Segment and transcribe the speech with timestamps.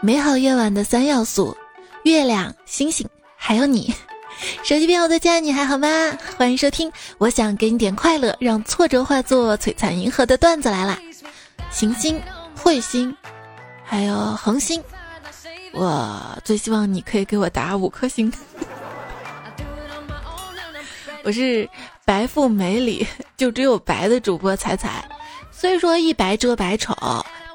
[0.00, 1.56] 美好夜晚的三要素：
[2.04, 3.04] 月亮、星星，
[3.36, 3.92] 还有你。
[4.62, 5.88] 手机边我的家，你还好吗？
[6.36, 10.96] 欢迎收听，我想给你点快乐，让挫折化作璀璨银河的段子来啦！
[11.72, 12.22] 行星、
[12.56, 13.12] 彗星，
[13.84, 14.80] 还有恒星，
[15.72, 18.32] 我最希望你可以给我打五颗星。
[21.24, 21.68] 我是
[22.04, 23.04] 白富美里
[23.36, 25.04] 就只有白的主播彩彩，
[25.50, 26.94] 虽说一白遮百丑。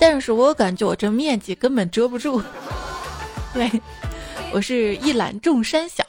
[0.06, 2.44] 但是我感觉我这面积根本遮不住，
[3.54, 3.72] 对，
[4.52, 6.04] 我是一览众山小，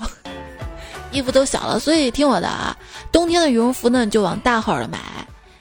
[1.13, 2.77] 衣服都小了，所以听我的啊，
[3.13, 4.99] 冬天的羽绒服呢就往大号的买，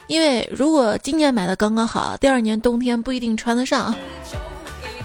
[0.07, 3.93] 因为如果今年买的刚刚好，第二年冬天不一定穿得上。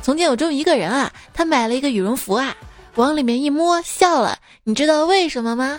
[0.03, 2.57] 从前有这么一个人啊，他买了一个羽绒服啊，
[2.95, 5.79] 往里面一摸笑了，你知道为什么吗？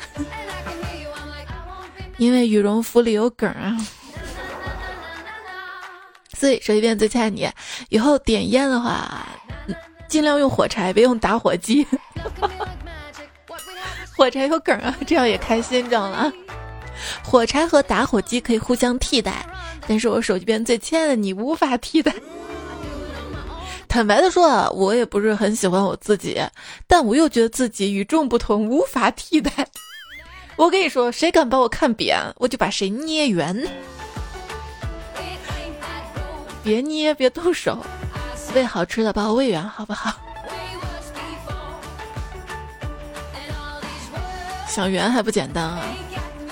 [2.19, 3.75] 因为羽绒服里有梗啊。
[6.39, 7.49] 所以说一遍最亲爱的你，
[7.89, 9.27] 以后点烟的话，
[10.07, 11.85] 尽量用火柴，别用打火机。
[14.15, 16.31] 火柴有梗啊，这样也开心，知道吗？
[17.23, 19.45] 火柴和打火机可以互相替代，
[19.85, 22.13] 但是我手机边最亲爱的你无法替代。
[23.89, 26.41] 坦白的说啊，我也不是很喜欢我自己，
[26.87, 29.51] 但我又觉得自己与众不同，无法替代。
[30.55, 33.67] 我跟你说，谁敢把我看扁，我就把谁捏圆。
[36.69, 37.83] 别捏，别动手，
[38.53, 40.13] 喂好吃的，把我喂圆，好不好？
[44.67, 45.81] 想圆还不简单啊，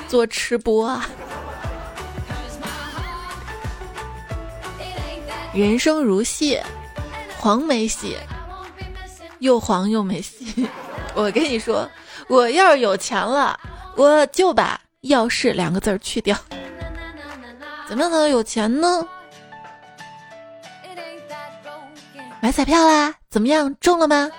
[0.07, 1.07] 做吃播啊！
[5.53, 6.59] 人生如戏，
[7.37, 8.17] 黄没戏，
[9.37, 10.67] 又黄又没戏。
[11.13, 11.87] 我跟你说，
[12.27, 13.59] 我要是有钱了，
[13.95, 16.35] 我就把“要是”两个字去掉。
[17.87, 19.07] 怎么样才能有钱呢？
[22.39, 23.13] 买彩票啦？
[23.29, 23.75] 怎么样？
[23.79, 24.29] 中了吗？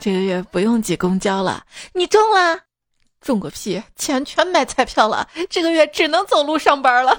[0.00, 1.64] 这个月不用挤公交了。
[1.92, 2.58] 你中了？
[3.20, 3.80] 中个屁！
[3.94, 7.16] 钱全买彩票了，这个月只能走路上班了。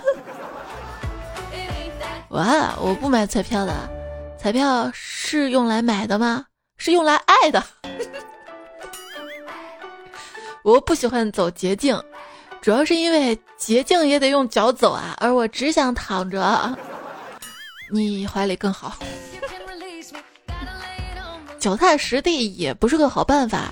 [2.29, 2.75] 哇！
[2.81, 3.73] 我不买彩票的，
[4.37, 6.45] 彩票是用来买的吗？
[6.77, 7.63] 是用来爱的。
[10.63, 11.97] 我不喜欢走捷径，
[12.61, 16.77] 主要是因为捷径也得用脚走啊，而我只想躺着，
[17.91, 18.97] 你怀里更好。
[21.63, 23.71] 脚踏实地也不是个好办法，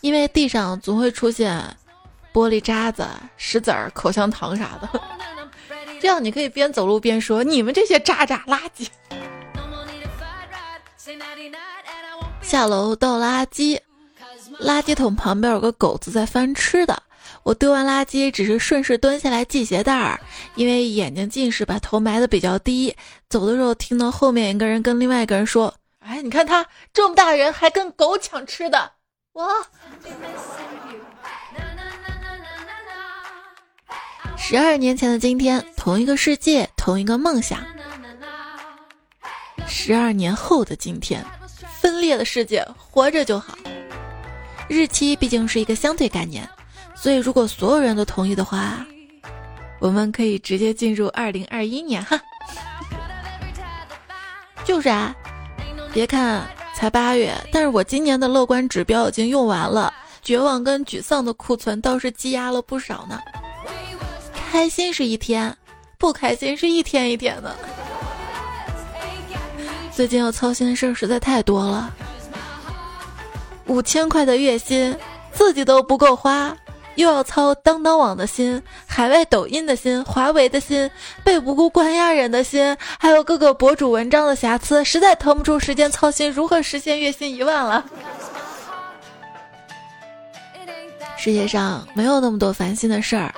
[0.00, 1.62] 因为地上总会出现
[2.32, 4.88] 玻璃渣子、石子儿、口香糖啥的。
[6.00, 8.86] 这样你可以边走路边说：“你们这些渣渣垃圾。”
[12.40, 13.78] 下楼倒垃圾，
[14.58, 17.02] 垃圾桶旁边有个狗子在翻吃的。
[17.42, 20.18] 我丢完垃圾只是顺势蹲下来系鞋带儿，
[20.54, 22.96] 因为眼睛近视，把头埋的比较低。
[23.28, 25.74] 走的时候听到后面一个人跟另外一个人说。
[26.22, 28.92] 你看他这么大人还跟狗抢吃的，
[29.32, 29.46] 哇！
[34.36, 37.64] 十二年前的今天，同一个世界，同一个梦想。
[39.66, 41.24] 十二年后的今天，
[41.80, 43.56] 分裂的世界，活着就好。
[44.68, 46.48] 日期毕竟是一个相对概念，
[46.94, 48.86] 所以如果所有人都同意的话，
[49.80, 52.20] 我们可以直接进入二零二一年哈。
[54.64, 55.14] 就是啊。
[55.96, 59.90] 别看才八月，但是我今年的乐观指标已经用完了，
[60.20, 63.18] 绝望跟沮丧的库存倒是积压了不少呢。
[64.50, 65.56] 开心是一天，
[65.96, 67.56] 不开心是一天一天的。
[69.90, 71.90] 最近要操心的事儿实在太多了，
[73.64, 74.94] 五千块的月薪，
[75.32, 76.54] 自己都不够花。
[76.96, 80.90] 又要操当当网的心，海外抖音的心，华为的心，
[81.22, 87.84] 被无辜关押人的心，还有各个博主文章的瑕疵，实在腾不出时间操心如何实现月薪一万了。
[91.16, 93.34] 世界上没有那么多烦心的事儿，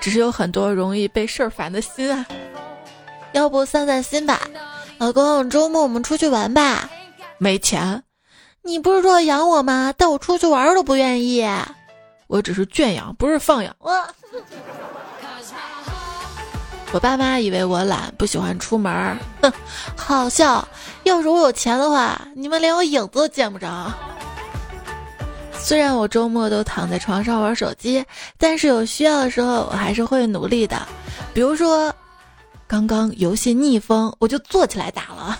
[0.00, 2.26] 只是有很多容易被事儿烦的心啊。
[3.32, 4.40] 要不散散心吧，
[4.98, 6.90] 老公，周末我们出去玩吧。
[7.38, 8.02] 没钱，
[8.62, 9.92] 你不是说养我吗？
[9.96, 11.46] 带我出去玩都不愿意。
[12.32, 13.76] 我只是圈养，不是放养。
[13.78, 13.92] 我
[16.90, 18.90] 我爸妈以为我懒，不喜欢出门。
[19.42, 19.52] 哼，
[19.94, 20.66] 好笑。
[21.02, 23.92] 要是我有钱的话，你们连我影子都见不着。
[25.58, 28.02] 虽然我周末都躺在床上玩手机，
[28.38, 30.80] 但是有需要的时候，我还是会努力的。
[31.34, 31.94] 比如说，
[32.66, 35.38] 刚刚游戏逆风，我就坐起来打了。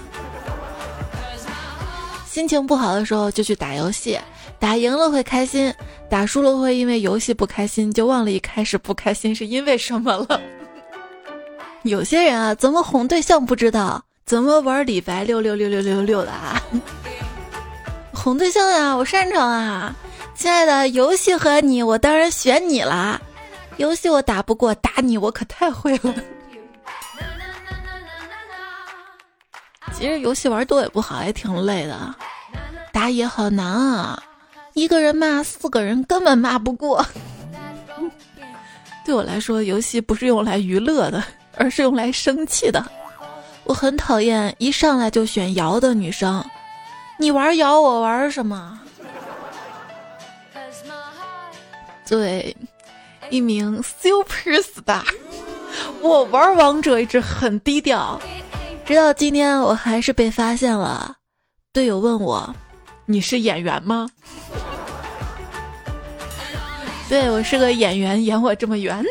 [2.27, 4.21] 心情不好的时候，就去打游戏。
[4.63, 5.75] 打赢了会开心，
[6.09, 10.41] 打输了会因为游戏不开心，就忘了一开始不开心是因为什么了。
[11.83, 16.63] 有些人啊，怎么哄对象不知道，怎么玩李白六六六六六六的啊？
[18.15, 19.93] 哄对象呀，我擅长啊！
[20.37, 23.21] 亲爱的，游戏和你，我当然选你啦。
[23.79, 26.15] 游戏我打不过，打你我可太会了。
[29.93, 32.15] 其实游戏玩多也不好，也挺累的。
[32.93, 34.23] 打野好难啊，
[34.75, 37.05] 一个人骂四个人根本骂不过。
[39.05, 41.23] 对我来说，游戏不是用来娱乐的，
[41.57, 42.85] 而是用来生气的。
[43.65, 46.45] 我很讨厌一上来就选瑶的女生。
[47.19, 48.79] 你玩瑶，我玩什么？
[52.09, 52.57] 对，
[53.31, 55.03] 一名 super star。
[56.03, 58.21] 我玩王者一直很低调，
[58.85, 61.17] 直到今天我还是被发现了。
[61.73, 62.55] 队友问我
[63.07, 64.09] ：“你是演员吗？”
[67.09, 69.05] 对我是个演员，演我这么圆。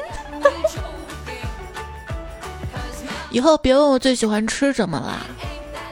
[3.29, 5.25] 以后别问我最喜欢吃什么了，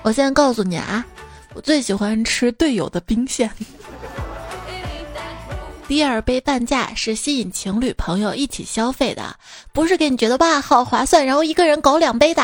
[0.02, 1.06] 我现在告诉你啊，
[1.54, 3.50] 我最喜欢吃队友的兵线。
[5.88, 9.36] 第二杯半价是吸引情侣朋友一起消费的，
[9.72, 12.44] 不是给你觉得哇好划算，然后一个人搞两杯的。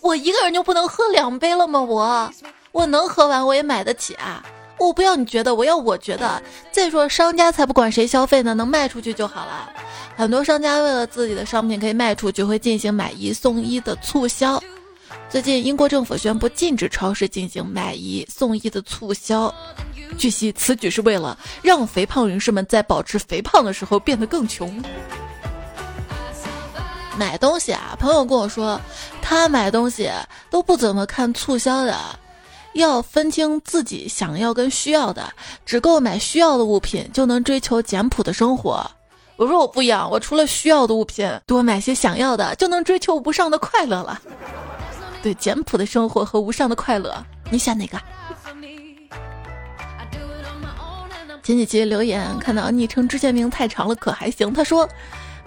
[0.00, 1.80] 我一个人就不能喝两杯了吗？
[1.80, 2.32] 我
[2.72, 4.44] 我能喝完，我也买得起啊。
[4.78, 6.40] 我不要你觉得，我要我觉得。
[6.70, 9.72] 再说商家才不管谁消费呢，能卖出去就好了。
[10.16, 14.62] 很多商家为了自己的商品可以卖出去，会进行买一送一的促销。
[15.28, 19.52] 最近，英国政府宣布禁止超市进行买一送一的促销。
[20.16, 24.82] 据悉，此举是为了让肥胖人士们在保持肥胖的时候变得更穷。
[27.16, 28.80] 买东西啊，朋友跟我说，
[29.20, 30.08] 他买东西
[30.50, 31.96] 都不怎么看促销的，
[32.78, 35.32] 要分清自己想要跟需要的，
[35.66, 38.90] 只购买需要的物品就能追求简朴的生活。
[39.36, 44.20] 我说我不一样，我除了需要的物品，多买些想要的，就能追求无上的快乐了。
[45.22, 48.00] 对，简朴的生活和无上的快乐，你选哪个？
[51.42, 54.52] 前几期留言看到昵称之前名太长了，可还行？
[54.52, 54.86] 他说，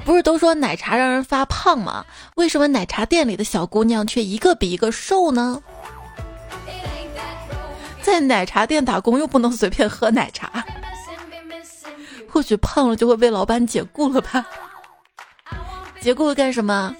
[0.03, 2.03] 不是都说奶茶让人发胖吗？
[2.35, 5.61] 为什么奶茶店里的小姑娘却一个比一个瘦呢？
[8.01, 10.63] 在奶茶店打工又不能随便喝奶茶。
[12.29, 14.45] 或许胖了就会被老板解雇了吧？
[15.99, 16.95] 解雇干什么？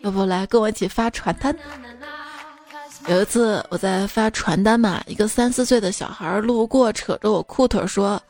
[0.00, 1.56] 要不来跟我一起发传单？
[3.06, 8.22] 有一次我在发传单嘛，一个三四岁的小孩路过，扯着我裤腿说：“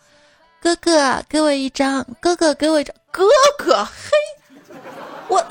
[0.61, 2.05] 哥哥，给我一张！
[2.21, 2.95] 哥哥，给我一张！
[3.11, 3.25] 哥
[3.59, 4.77] 哥，嘿，
[5.29, 5.45] 我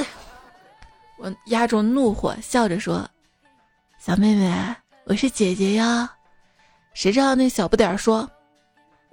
[1.17, 3.05] 我压住怒火，笑着说：
[3.99, 6.09] 小妹妹，我是姐姐呀。
[6.93, 8.29] 谁知道那小不点说。”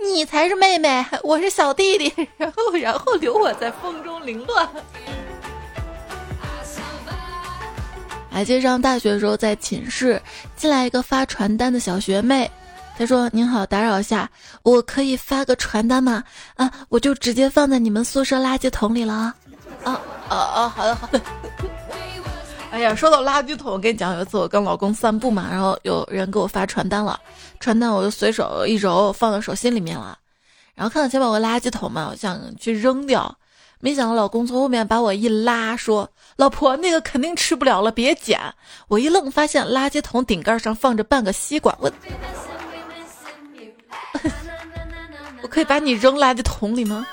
[0.03, 4.67] 你才是妹妹，我是小弟弟，然后然后留我在风中凌乱。
[8.31, 10.21] 还记得上大学的时候，在寝室
[10.57, 12.51] 进来一个发传单的小学妹，
[12.97, 14.31] 她说：“您好，打扰一下，
[14.63, 16.25] 我可以发个传单吗？
[16.55, 19.35] 啊，我就直接放在你们宿舍垃圾桶里了。”
[19.85, 20.69] 啊啊啊！
[20.69, 21.21] 好的好的。
[22.71, 27.19] 哎呀，说到垃圾桶，我跟你讲，有一次我跟老公散步嘛，然后有人给我发传单了，
[27.59, 30.17] 传单我就随手一揉，放到手心里面了。
[30.75, 33.37] 然后看到前面有个垃圾桶嘛，我想去扔掉，
[33.81, 38.41] 没想到老公从后面把我一拉，说：“老婆，那个肯定吃不了了，别捡。”
[38.89, 41.91] 我一愣，发现垃圾桶顶盖上放着半个西瓜，我
[45.43, 47.07] 我可以把你扔垃圾桶里吗？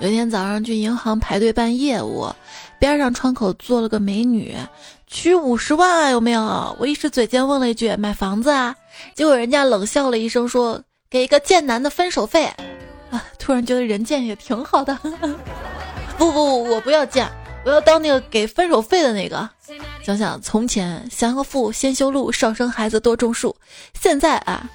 [0.00, 2.26] 有一天早上去银行排队办业务，
[2.78, 4.56] 边上窗口坐了个美女，
[5.06, 6.74] 取五十万啊有没有？
[6.80, 8.74] 我一时嘴贱问了一句：“买房子啊？”
[9.14, 12.46] 结果人家冷笑了一声说：“给一个贱男的分手费。”
[13.12, 14.94] 啊，突然觉得人贱也挺好的。
[16.16, 17.28] 不不不，我不要贱，
[17.66, 19.46] 我要当那个给分手费的那个。
[20.02, 23.54] 想想从前，降个富先修路，少生孩子多种树。
[24.00, 24.66] 现在啊，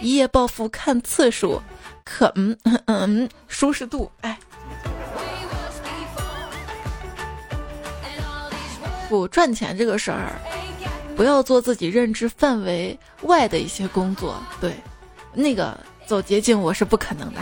[0.00, 1.60] 一夜暴富看次数，
[2.04, 4.38] 可嗯嗯嗯，舒适度哎。
[9.12, 10.32] 不赚钱这个事儿，
[11.14, 14.42] 不要做自己认知范围外的一些工作。
[14.58, 14.72] 对，
[15.34, 17.40] 那个走捷径我是不可能的。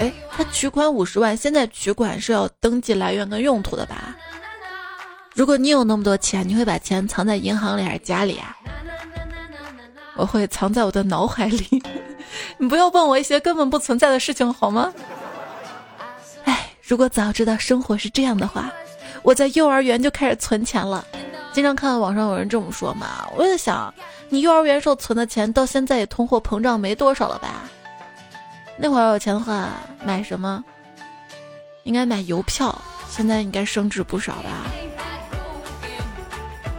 [0.00, 4.16] 哎，他取款五十万，现在取款是要登记来源跟用途的吧？
[5.32, 8.56] 如果你有那么多钱，你会把钱藏在银行里还是家里啊？
[10.16, 11.80] 我会藏在我的脑海里。
[12.58, 14.92] 你不要问我一些根本不存在的事情好吗？
[16.46, 18.72] 哎，如果早知道生活是这样的话。
[19.26, 21.04] 我在幼儿园就开始存钱了，
[21.52, 23.92] 经常看到网上有人这么说嘛，我在想，
[24.28, 27.64] 你幼儿园时候存的钱，到现在也通货膨胀没多少了吧？
[28.76, 29.68] 那会儿有钱的话，
[30.04, 30.62] 买什么？
[31.82, 32.80] 应该买邮票，
[33.10, 34.50] 现在应该升值不少吧？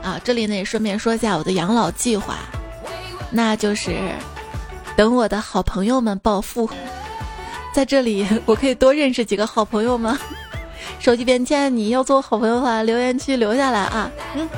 [0.01, 2.37] 啊，这里呢也顺便说一下我的养老计划，
[3.29, 3.93] 那就是
[4.95, 6.69] 等我的好朋友们暴富，
[7.73, 10.17] 在这里我可以多认识几个好朋友吗？
[11.00, 14.50] 手机边亲爱的你要做我好朋友的话，留言区留下来啊，嗯，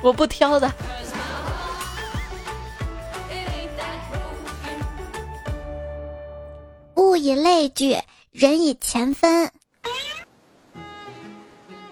[0.00, 0.70] 我不挑的。
[6.96, 7.96] 物以类聚，
[8.32, 9.50] 人以钱分。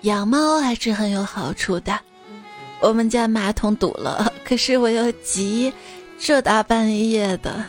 [0.02, 1.98] 养猫还是很有好处的。
[2.80, 5.72] 我们家马桶堵了，可是我又急，
[6.18, 7.64] 这大半夜的，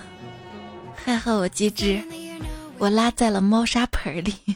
[0.95, 2.01] 还好我机智，
[2.79, 4.52] 我拉在了猫砂盆里。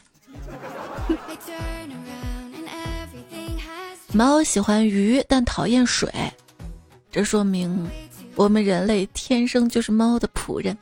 [4.18, 6.12] 猫喜欢鱼，但讨厌水，
[7.12, 7.88] 这说明
[8.34, 10.76] 我们人类天生就是猫的仆人。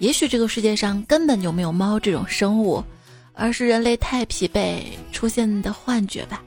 [0.00, 2.84] 也许这个世界上根本就没有猫这种生物。
[3.32, 6.42] 而是人类太疲惫出现的幻觉吧。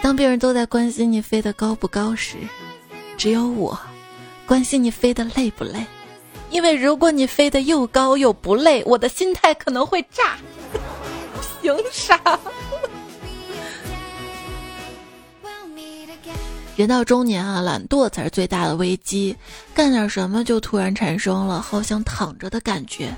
[0.00, 2.38] 当别人都在关心你飞得高不高时，
[3.18, 3.78] 只有我
[4.46, 5.84] 关心你飞得累不累。
[6.48, 10.38] 因为如果你飞得又高又不累，我的心态可能会炸。
[11.60, 12.18] 凭啥？
[16.74, 19.36] 人到中年啊，懒惰才是最大的危机。
[19.74, 23.14] 干点什么就突然产生了好想躺着的感觉。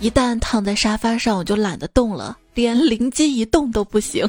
[0.00, 4.28] 一旦躺在沙发上，我就懒得动了，连灵机一动都不行。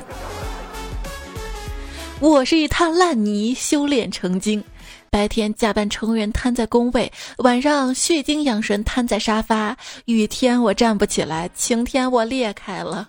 [2.20, 4.64] 我是一滩烂泥，修炼成精。
[5.10, 9.76] 白天假扮成员瘫在工位，晚上蓄精养神瘫在沙发。
[10.06, 13.08] 雨天我站不起来，晴天我裂开了。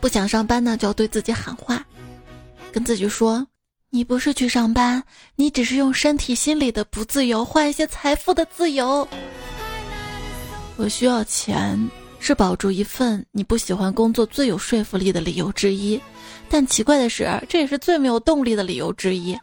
[0.00, 1.84] 不想上班呢，就要对自己喊话，
[2.72, 3.46] 跟自己说。
[3.90, 5.02] 你不是去上班，
[5.34, 9.08] 你只是用身体、心理的不自由换一些财富的自由。
[10.76, 11.88] 我需要钱，
[12.20, 15.98] 是保住一份你不喜欢工作最有说服力的理由之一。
[16.50, 19.34] 但奇怪的是，这也是最没有动力的理由之一。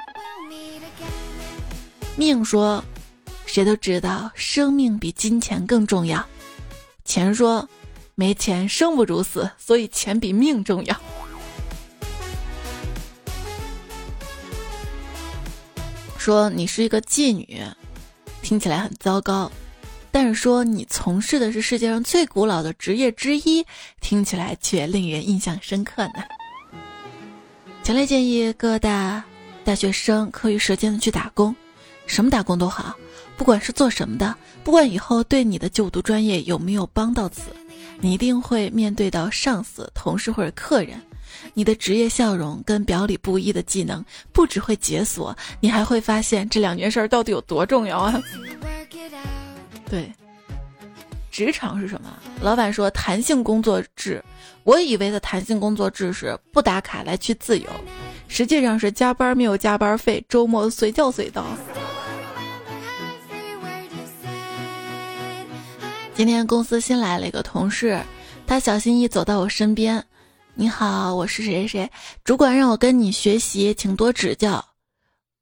[2.16, 2.84] 命说，
[3.48, 6.24] 谁都知道生命比金钱更重要。
[7.04, 7.68] 钱说，
[8.18, 10.98] 没钱生不如死，所以钱比命重要。
[16.18, 17.62] 说你是一个妓女，
[18.42, 19.52] 听起来很糟糕；
[20.12, 23.66] 但是说你从事的是世界上最古老的职业之一，
[24.00, 26.24] 听起来却令人印象深刻呢。
[27.84, 29.24] 强烈建议各大
[29.66, 31.54] 大学生课余时间的去打工，
[32.08, 32.96] 什么打工都好，
[33.36, 37.42] 不管是做什么的，不管以后对你的就读专业有没有帮到此，
[38.00, 41.02] 你一定会面对到上司、同事或者客人。
[41.54, 48.22] 你的职业笑容跟表里不一的技能，不只会解锁，你还会发现这两件事到底有多重要啊！
[49.90, 50.12] 对，
[51.30, 52.10] 职场是什么？
[52.42, 54.24] 老板说弹性工作制，
[54.64, 57.70] 我以为的弹性工作制是不打卡来去自由，
[58.28, 61.46] 实际上是加班没有加班费，周末随叫随到。
[66.16, 68.02] 今天公司新来了一个同事，
[68.48, 70.02] 他小心翼翼走到我身边。
[70.54, 71.92] 你好，我是谁谁，
[72.24, 74.64] 主管让我跟你学习，请多指教。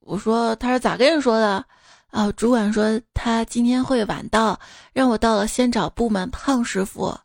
[0.00, 1.64] 我说他是咋跟你说的？
[2.10, 4.58] 啊，主管说他今天会晚到，
[4.92, 7.16] 让我到了先找部门胖师傅。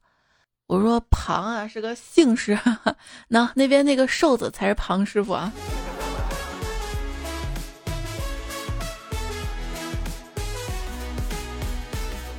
[0.67, 2.55] 我说庞啊是个姓氏，
[3.27, 5.51] 那那边那个瘦子才是庞师傅啊。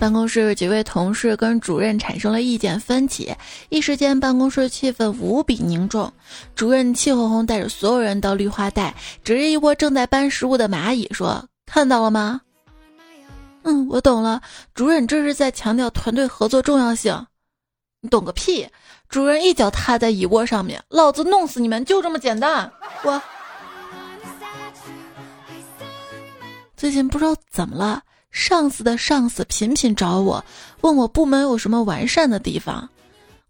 [0.01, 3.37] 办公室几位同事跟主任产生了意见分歧，
[3.69, 6.11] 一时间办公室气氛无比凝重。
[6.55, 12.41] 主任气哄哄带着所有人到绿化带，指着一窝正在搬食物的蚂蚁说：“看到了吗
[13.63, 14.41] ？”“嗯，我懂了。”
[14.75, 17.27] 主任这是在强调团队合作重要性。
[18.01, 18.67] “你懂个屁！”
[19.11, 22.73] 主任一脚踏在蚁窝上面，“老子弄死你们就这么简单！”
[23.05, 23.21] 我
[26.75, 28.03] 最近不知道怎么了。
[28.31, 30.45] 上司的上司频频找我，
[30.83, 32.89] 问我部门有什么完善的地方。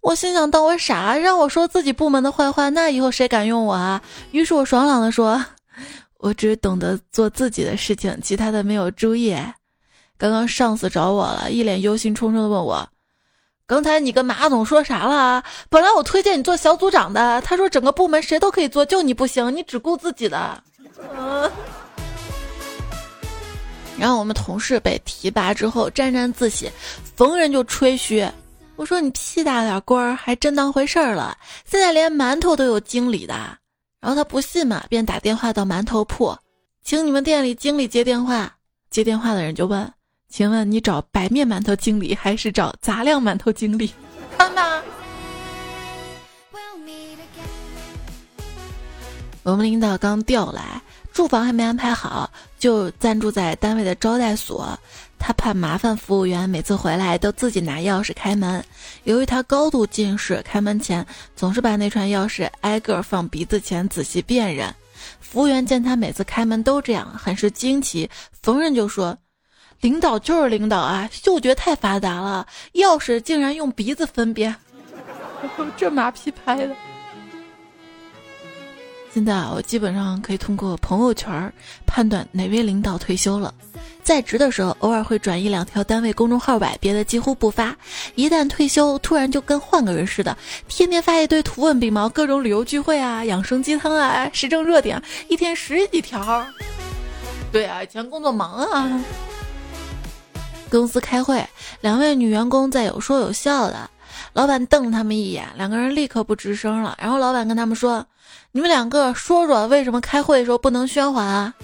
[0.00, 4.02] 我心想，当我傻，让我说自己部门的坏话，那以后谁敢用我啊？
[4.30, 5.44] 于是我爽朗的说
[6.18, 9.36] ：“我只懂得做自己的事情，其他的没有注意。”
[10.16, 12.88] 刚刚上司找我了，一脸忧心忡忡的问我
[13.66, 15.44] ：“刚才你跟马总说啥了？
[15.68, 20.62] 本来我推荐你做小组长的，他说整个部门谁都可以做，就你不行，你只顾自己的。”
[21.14, 21.50] 嗯。
[24.00, 26.70] 然后我们同事被提拔之后沾沾自喜，
[27.14, 28.26] 逢人就吹嘘。
[28.76, 33.34] 我说你屁大点官儿还真当回事儿了，现在连馒头都有经理的。
[34.00, 36.34] 然后他不信嘛，便打电话到馒头铺，
[36.82, 38.50] 请你们店里经理接电话。
[38.88, 39.92] 接电话的人就问
[40.30, 43.92] ：“请问你找白面馒头经理还是找杂粮馒头经理？”
[44.38, 44.82] 看吧。
[49.42, 50.82] 我们领导刚调来，
[51.12, 54.78] 住房还没安排好，就暂住在单位的招待所。
[55.18, 58.64] 他怕麻烦服务员，每次回来都自己拿钥匙开门。
[59.04, 61.06] 由于他高度近视，开门前
[61.36, 64.74] 总是把那串钥匙挨个放鼻子前仔细辨认。
[65.20, 68.08] 服务员见他每次开门都这样，很是惊奇，
[68.42, 69.16] 逢人就说
[69.80, 74.54] ：“领导就是领导啊，嗅觉太发达了，钥匙竟然用鼻子分辨。”
[75.76, 76.74] 这马屁拍的。
[79.12, 81.52] 现在啊，我基本上可以通过朋友圈
[81.84, 83.52] 判断哪位领导退休了。
[84.04, 87.76] 在职的时候，偶尔会转一两条单位公众号吧，别的几乎不发。
[88.14, 90.36] 一旦退休，突然就跟换个人似的，
[90.68, 96.46] 天天发一堆图文并茂，各种旅游聚会啊、养生鸡汤啊、时政热点，一天十几条。
[97.50, 99.04] 对啊，以前工作忙啊。
[100.70, 101.44] 公司开会，
[101.80, 103.90] 两位女员工在有说有笑的，
[104.32, 106.96] 老板瞪他们一眼，两个人立刻不吱声了。
[107.00, 108.06] 然后老板跟他们说。
[108.52, 111.54] 你们两个说说，为什么开会的时候不能喧哗啊？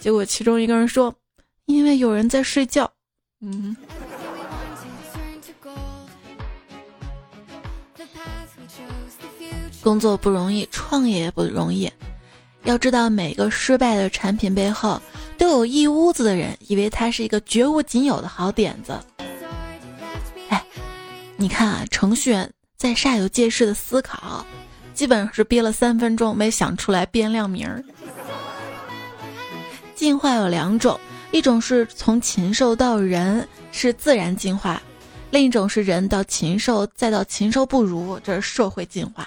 [0.00, 1.14] 结果其中一个人说
[1.66, 2.90] ：“因为有人在睡觉。”
[3.42, 3.76] 嗯。
[9.82, 11.90] 工作不容易，创业也不容易。
[12.64, 15.00] 要知道，每个失败的产品背后，
[15.38, 18.98] 都有一屋子的人以为它是一个绝无仅有的好点子。
[21.40, 24.44] 你看啊，程序员在煞有介事的思考。
[24.92, 27.82] 基本上是憋了三分钟没想出来变量名儿。
[29.94, 34.82] 进化有两种，一种是从禽兽到人是自然进化，
[35.30, 39.26] 另一种是人到禽兽再到禽兽不如，这是社会进化。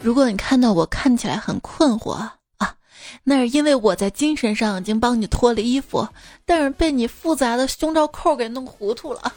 [0.00, 2.74] 如果你看到我看起来很困惑啊，
[3.22, 6.08] 那是因为我在精神上已经帮你脱了衣服，
[6.46, 9.30] 但是被你复杂的胸罩扣给弄糊涂了。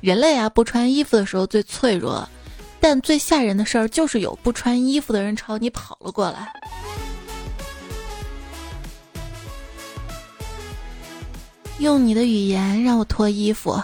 [0.00, 2.28] 人类啊，不穿衣服的时候最脆弱。
[2.82, 6.50] 但最吓人的事儿就是有不穿衣服的人朝你跑了过来。
[11.78, 13.78] 用你的语言让我脱衣服，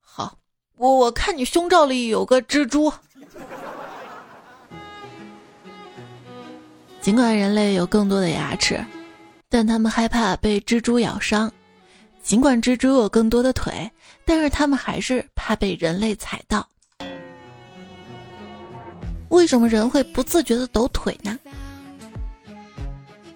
[0.00, 0.34] 好，
[0.76, 2.92] 我我看你胸罩里有个蜘蛛。
[7.00, 8.82] 尽管人类有更多的牙齿，
[9.48, 11.50] 但他们害怕被蜘蛛咬伤；
[12.22, 13.90] 尽管蜘蛛有更多的腿，
[14.24, 16.66] 但是他们还是怕被人类踩到。
[19.28, 21.38] 为什么人会不自觉的抖腿呢？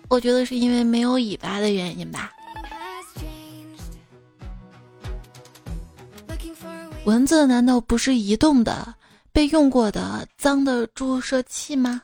[0.09, 2.33] 我觉得是因为没有尾巴的原因吧。
[7.05, 8.94] 蚊子难道不是移动的、
[9.33, 12.03] 被用过的脏的注射器吗？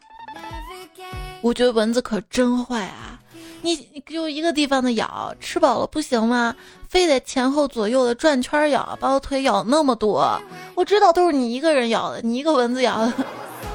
[1.40, 3.20] 我觉得蚊子可真坏啊！
[3.62, 6.54] 你你就一个地方的咬，吃饱了不行吗？
[6.92, 10.38] 非得前后左右的转圈咬，把我腿咬那么多。
[10.74, 13.14] 我知道都是你一个人咬的，你一个蚊子咬的。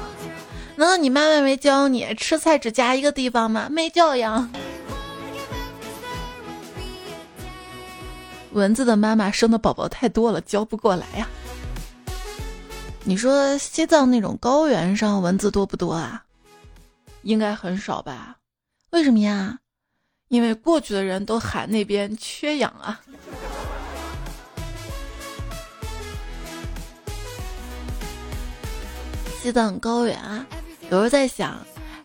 [0.78, 3.66] 难道你妈妈没教你吃菜只夹一个地方吗？
[3.68, 4.48] 没教养。
[8.52, 11.26] 蚊子的妈妈生的宝宝太多了，教不过来呀。
[13.02, 16.22] 你说西藏那种高原上蚊子多不多啊？
[17.22, 18.36] 应该很少吧？
[18.90, 19.58] 为什么呀？
[20.28, 23.00] 因为过去的人都喊那边缺氧啊。
[29.40, 30.46] 西藏高原啊。
[30.90, 31.58] 有时候在想，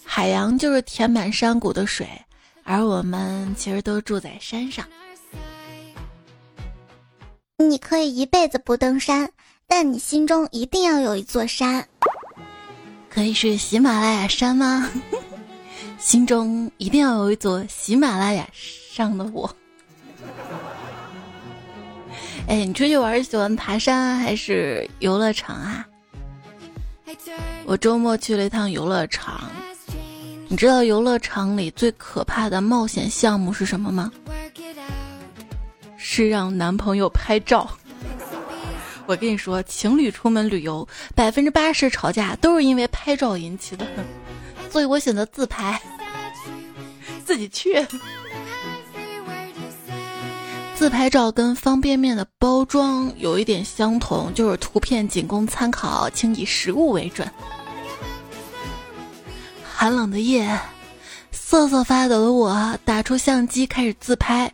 [0.04, 2.08] 海洋就是填满山谷的水，
[2.64, 4.86] 而我们其实都住在山上。
[7.58, 9.30] 你可以一辈子不登山，
[9.68, 11.88] 但你心中一定要有一座山。
[13.10, 14.90] 可以是喜马拉雅山吗？
[16.04, 19.50] 心中一定要有一座喜马拉雅上的我。
[22.46, 25.88] 哎，你出去玩喜欢爬山还是游乐场啊？
[27.66, 29.50] 我周末去了一趟游乐场，
[30.50, 34.12] 你知道游乐场里最可怕的冒险项目是什么吗？
[35.96, 37.66] 是让男朋友拍照。
[39.08, 40.86] 我跟你说，情侣出门旅游，
[41.16, 43.88] 百分之八十吵架都是因为拍照引起的，
[44.74, 45.80] 所以我选择自拍，
[47.24, 47.86] 自己去。
[50.76, 57.30] 自拍照跟方便面的包装有一点相同，就是图片仅供参考，请以实物为准。
[59.76, 60.60] 寒冷的夜，
[61.32, 64.52] 瑟瑟发抖的我打出相机开始自拍，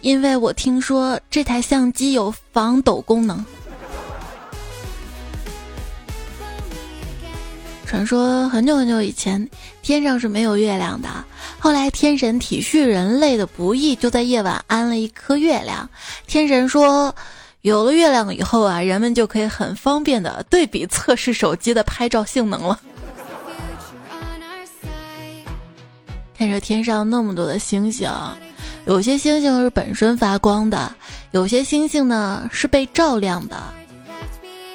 [0.00, 3.44] 因为我听说这台相机有防抖功能。
[7.88, 9.48] 传说很久很久以前，
[9.80, 11.08] 天上是没有月亮的。
[11.58, 15.88] 后来天神体恤人类的不易，就在夜晚安了一颗月亮。
[16.26, 17.14] 天神说，
[17.62, 22.78] 有了月亮以后啊，人们就可以很方便的对比测试手机的拍照性能了。
[26.36, 28.06] 看着天上那么多的星星，
[28.84, 30.94] 有些星星是本身发光的，
[31.30, 33.56] 有些星星呢是被照亮的。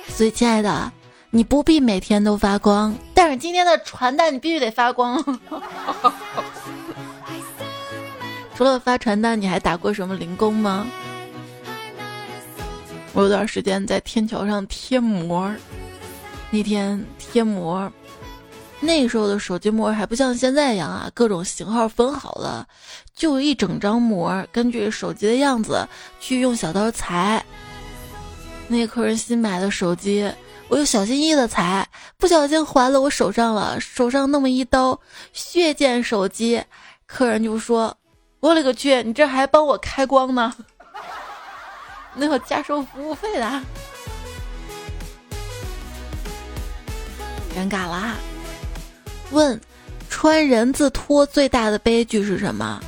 [0.07, 0.91] 所以，亲爱的，
[1.35, 5.19] 你不必每天都发光，但是今天的传单你必须得发光。
[8.55, 10.85] 除了发传单，你还打过什么零工吗？
[13.13, 15.51] 我有段时间在天桥上贴膜，
[16.51, 17.91] 那天贴膜。
[18.79, 22.67] 那时候的手机膜还不像现在一样啊，各种型号分好了，
[23.15, 25.87] 就一整张膜，根据手机的样子
[26.19, 27.43] 去用小刀裁。
[28.67, 30.31] 那客人新买的手机，
[30.73, 34.99] 我又小心翼翼的踩，不小心划了我手上了，手上那么一刀，
[35.31, 36.63] 血溅手机。
[37.05, 37.95] 客人就说
[38.41, 40.51] ：“我勒个去，你这还帮我开光呢？
[42.17, 43.45] 那要加收服务费的，
[47.55, 48.15] 尴尬啦。”
[49.29, 49.61] 问，
[50.09, 52.81] 穿人字拖最大的悲剧是什么？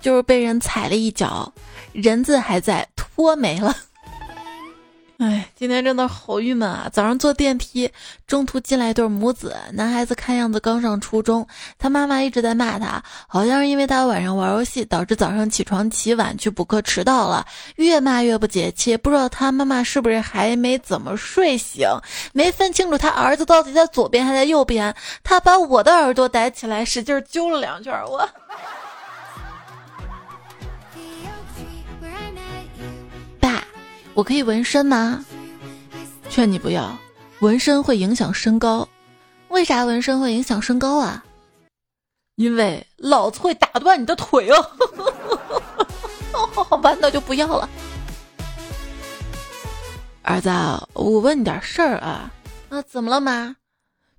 [0.00, 1.52] 就是被人踩了一脚，
[1.92, 3.72] 人字还在，拖没了。
[5.20, 6.88] 哎，今天真的好郁闷啊！
[6.92, 7.90] 早上坐电梯，
[8.28, 11.44] 中途进来一对母子，男孩子看样子刚上初中，
[11.76, 21.88] 他妈妈一直在骂他，好像是因为他晚上玩游戏导致早上起床起晚去补课迟到了，越骂越不解气，不知道他妈妈是不是还没怎么睡醒，
[22.32, 28.28] 没分清楚他儿子到底在左边还在右边，他把我的耳朵逮起来，使劲揪了两圈，我。
[34.18, 35.24] 我可以纹身吗？
[36.28, 36.98] 劝你不要，
[37.38, 38.88] 纹身会影响身高。
[39.46, 41.24] 为啥纹身会影响身高啊？
[42.34, 44.70] 因为老子会打断你的腿哦！
[46.52, 47.68] 好吧，那就不要了。
[50.22, 50.50] 儿子，
[50.94, 52.28] 我问你点事儿啊。
[52.70, 53.54] 啊，怎么了妈？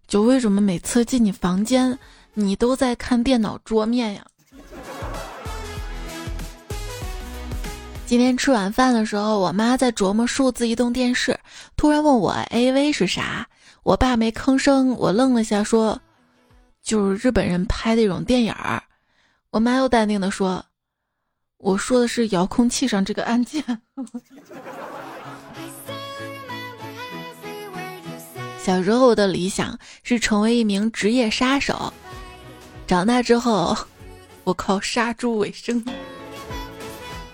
[0.07, 1.99] 就为什么每次进你房间，
[2.35, 4.25] 你都在看电脑桌面呀？
[8.09, 11.39] 今天吃晚饭的时候，我妈在琢磨数字移动电视，
[11.77, 13.47] 突然问我 A V 是啥。
[13.83, 16.01] 我爸没吭声，我愣了下，说
[16.81, 18.81] ：“就是日本人拍的一种电影儿。”
[19.51, 20.65] 我妈又淡定的说
[21.57, 23.63] ：“我说的是遥控器上这个按键。
[28.57, 31.93] ”小时候的理想是成为一名职业杀手，
[32.87, 33.77] 长大之后，
[34.45, 35.85] 我靠杀猪为生。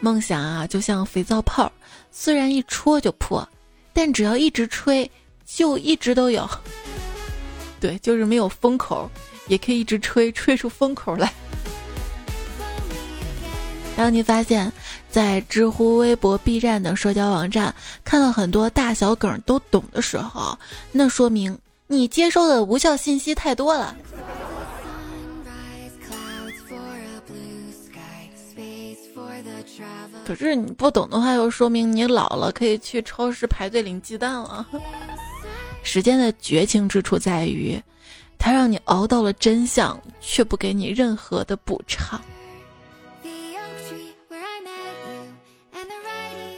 [0.06, 1.72] 梦想啊，就像肥皂泡，
[2.12, 3.50] 虽然一戳就破，
[3.92, 5.10] 但只要一直吹，
[5.48, 6.48] 就一直都有。
[7.82, 9.10] 对，就是没有封口，
[9.48, 11.34] 也可以一直吹，吹出风口来。
[13.98, 14.72] 当你发现，
[15.10, 20.56] 在知乎、微博、B 站等社交网站看到很多大小梗都懂的时候，
[20.92, 23.96] 那说明你接收的无效信息太多了。
[30.26, 34.66] 可是你不懂的话，又说明你老了，可以去超市排队领鸡蛋了。
[35.84, 37.80] 时间的绝情之处在于，
[38.40, 42.20] 它让你熬到了真相，却不给你任何的补偿。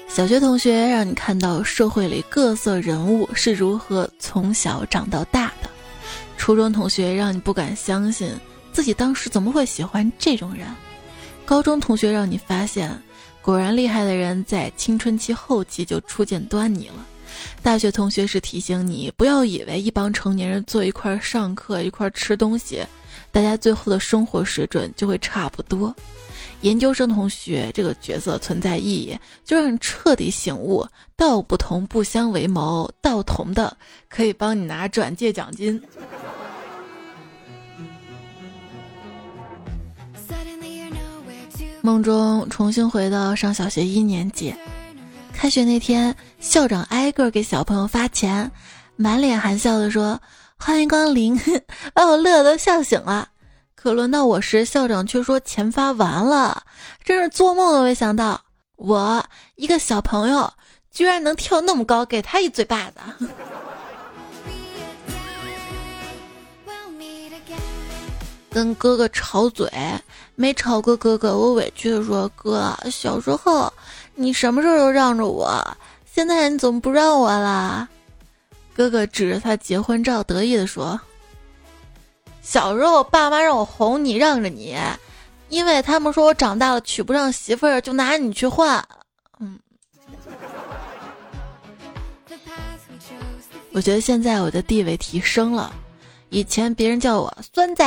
[0.08, 5.69] 小学同学让你看到社会里各色人物是如何从小长到大的；
[6.38, 8.32] 初中同学让你不敢相信
[8.71, 10.69] 自己当时怎么会喜欢这种人；
[11.45, 12.97] 高中同学让你发现。
[13.47, 17.07] 果然厉害的人在青春期后期就初见端倪了。
[17.63, 22.83] 大学同学是提醒你，不要以为一帮成年人坐一块上课、一块吃东西，
[23.31, 25.95] 大家最后的生活水准就会差不多。
[26.60, 33.77] 研究生同学这个角色存在意义，就让你彻底醒悟：道不同不相为谋，道同的
[34.10, 35.81] 可以帮你拿转借奖金。
[41.88, 44.54] 梦中重新回到上小学一年级，
[45.32, 48.52] 开学那天，校长挨个给小朋友发钱，
[48.97, 50.21] 满脸含笑的说
[50.60, 51.39] ：“欢迎光临，
[51.95, 53.30] 把我乐都笑醒了。”
[53.73, 56.63] 可轮到我时，校长却说钱发完了，
[57.06, 58.41] 真是做梦都没想到，
[58.76, 59.23] 我
[59.56, 60.52] 一个小朋友
[60.91, 63.30] 居然能跳那么高，给他一嘴巴子。
[68.58, 69.72] 跟哥哥吵嘴，
[70.34, 73.72] 没吵过哥哥，我委屈的说：“哥，小时候
[74.15, 75.63] 你什么事儿都让着我，
[76.12, 77.88] 现在你怎么不让我啦？”
[78.76, 81.00] 哥哥指着他结婚照得意的说
[82.41, 84.76] ：“小时候爸妈让我哄你，让着你，
[85.50, 88.84] 因为他们说我长大了娶不上媳妇儿，就拿你去换。”
[89.39, 89.60] 嗯，
[93.72, 95.72] 我觉得现在我的地位提升了，
[96.30, 97.84] 以前别人叫我孙子。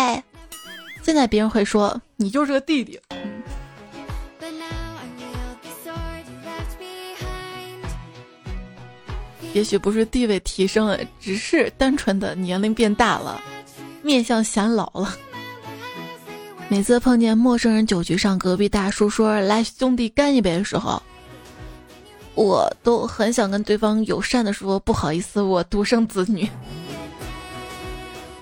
[1.03, 3.01] 现在别人会说你就是个弟弟。
[9.53, 13.43] 也许不是地位提升了，只是单纯的年龄变大了，
[14.01, 15.17] 面相显老了。
[16.69, 21.03] 每次碰见陌生人酒局上，隔壁大叔说“来兄弟干一杯”的时候，
[22.37, 26.49] 我都很想跟对方友善的说：“不好意思，我独生子女。”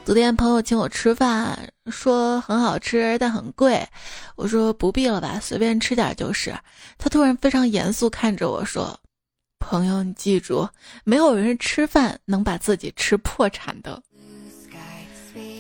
[0.05, 1.59] 昨天朋友请我吃饭，
[1.91, 3.87] 说很好吃，但很贵。
[4.37, 6.55] 我说不必了吧，随便吃点就是。
[6.97, 8.99] 他突然非常严肃看着我说。
[9.59, 10.69] 朋友，你记住，
[11.05, 14.03] 没有人吃饭能把自己吃破产的。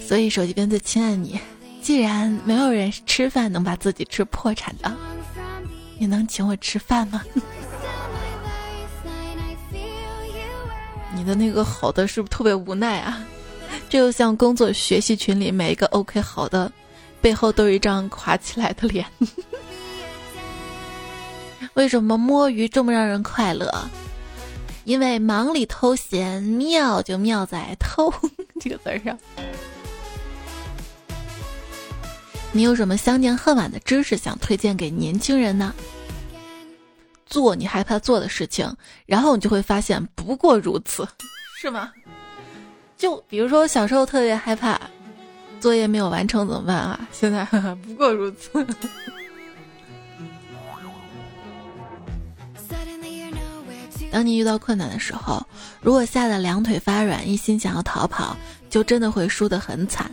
[0.06, 1.38] 所以手机边最亲爱的你，
[1.82, 4.96] 既然没有人吃饭能把自己吃破产的，
[5.98, 7.22] 你能请我吃饭吗？
[11.14, 13.22] 你的那个好的是不是特别无奈啊？
[13.88, 16.70] 这就像工作学习群里每一个 OK 好的，
[17.20, 19.06] 背后都有一张垮起来的脸。
[21.74, 23.72] 为什么摸鱼这么让人快乐？
[24.84, 28.12] 因为忙里偷闲，妙就妙在偷
[28.60, 29.16] 这个字上。
[32.52, 35.72] 你有什么相见恨晚的知识想推荐给年轻人呢？
[37.26, 41.06] 做你害怕做的事情，然后你就会发现不过如此，
[41.60, 41.92] 是吗？
[42.98, 44.78] 就比如说小时候特别害怕
[45.60, 47.08] 作业没有完成怎么办啊？
[47.12, 47.44] 现在
[47.86, 48.66] 不过如此。
[54.10, 55.46] 当你遇到困难的时候，
[55.80, 58.36] 如果吓得两腿发软，一心想要逃跑，
[58.70, 60.10] 就真的会输得很惨。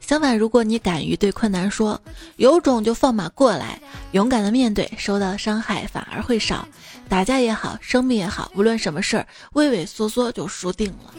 [0.00, 2.00] 相反，如果你敢于对困难说
[2.36, 3.78] “有种就放马过来”，
[4.12, 6.66] 勇敢的面对，受到的伤害反而会少。
[7.08, 11.14] 打架也好，生病也好，无论什么事儿，畏畏缩缩就输定了。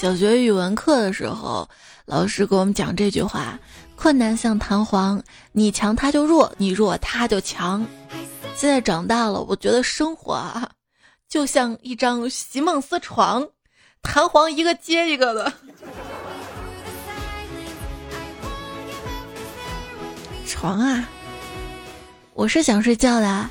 [0.00, 1.68] 小学语文课的时候，
[2.06, 3.58] 老师给我们讲这句话
[3.96, 7.86] ：“困难像弹簧，你强他就弱，你弱他就强。”
[8.56, 10.70] 现在长大了，我觉得生活啊。
[11.28, 13.46] 就像一张席梦思床，
[14.00, 15.52] 弹簧一个接一个的。
[20.46, 21.06] 床啊，
[22.32, 23.50] 我是想睡觉的，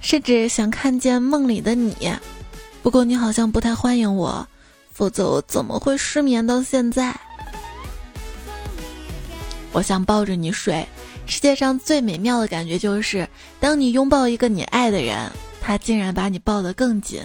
[0.00, 2.12] 甚至想看见梦里的你。
[2.84, 4.46] 不过你好像不太欢迎我，
[4.98, 7.14] 否则我怎么会失眠到现在？
[9.70, 10.84] 我想抱着你睡，
[11.24, 13.28] 世界上最美妙的感觉就是，
[13.60, 15.30] 当你拥抱一个你爱的人。
[15.60, 17.20] 他竟然把你抱得更紧，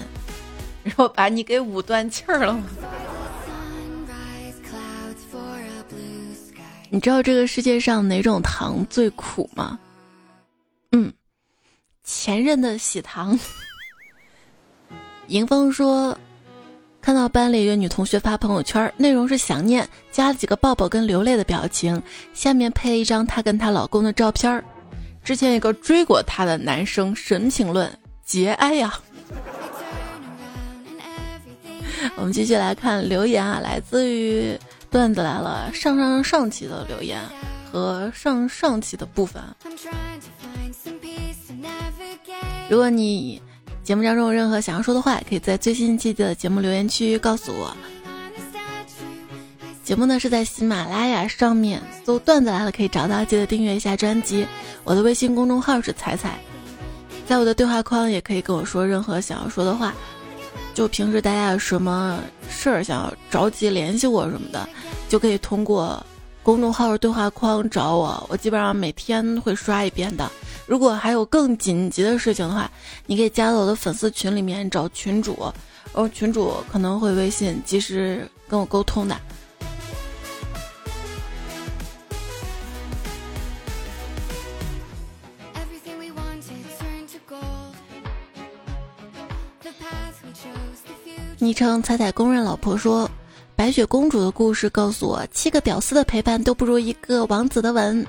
[0.84, 2.62] 然后把你给捂断气儿了？
[6.92, 9.80] 你知道这个世界上哪种糖最苦吗？
[10.92, 11.12] 嗯，
[12.04, 13.40] 前任的喜糖。
[15.28, 16.16] 迎风说，
[17.04, 22.02] 看到班里一个女同学发朋友圈，内容是想念，加了几个抱抱跟流泪的表情，
[22.34, 24.64] 下面配了一张她跟她老公的照片儿。
[25.22, 27.92] 之前一个追过她的男生神评论。
[28.24, 28.98] 节哀呀！
[32.16, 34.58] 我们继续来看留言啊，来自于
[34.90, 37.20] 段子来了上上上期的留言
[37.70, 39.44] 和上上期的部分。
[42.70, 43.42] 如果你
[43.84, 47.76] 节目当中有任何想要说的话，可以在最新一期的节目留言区告诉我。
[49.84, 54.48] 节目呢是在喜马拉雅上面搜“段子来了”可以找到，记得订阅一下专辑。
[54.86, 56.40] 我的微信公众号是彩彩。
[57.28, 59.94] 在我的对话框也可以跟我说任何想要说的话，
[60.74, 64.68] 就平时大家有什么事儿想要着急联系我什么的，
[65.10, 66.02] 就可以通过
[66.44, 70.30] 公众号对话框找我，我基本上每天会刷一遍的。
[70.68, 72.70] 如果还有更紧急的事情的话，
[73.06, 75.38] 你可以加到我的粉丝群里面找群主，
[75.94, 79.18] 然后群主可能会微信及时跟我沟通的。
[91.40, 93.10] 昵称彩彩公认老婆说
[93.56, 98.06] ：“白雪公主的故事告诉我，七个屌丝的陪伴都不如一个王子的吻。”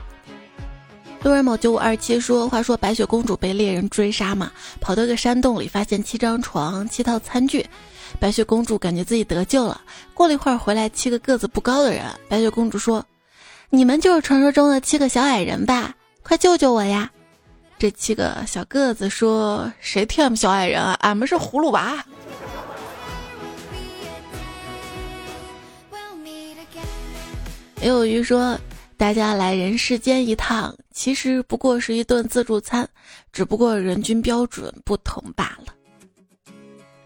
[1.22, 7.64] 路人某九五二七说：“话说白雪公主被猎人追杀嘛，跑到一个山洞里，发现七张床、七套餐具。
[8.20, 9.80] 白雪公主感觉自己得救了。
[10.12, 12.04] 过了一会儿，回来七个个子不高的人。
[12.28, 13.04] 白雪公主说
[13.70, 15.94] ：‘你们就是传说中的七个小矮人吧？
[16.22, 17.11] 快救救我呀！’
[17.78, 20.96] 这七个小个子说：‘谁替俺们小矮人啊？
[21.00, 22.04] 俺们是葫芦娃。’”
[27.85, 28.59] 也有鱼说
[28.97, 32.88] ：“大家来人世间一趟，其实不过是一顿自助餐，
[33.31, 35.75] 只不过人均标准不同罢了。”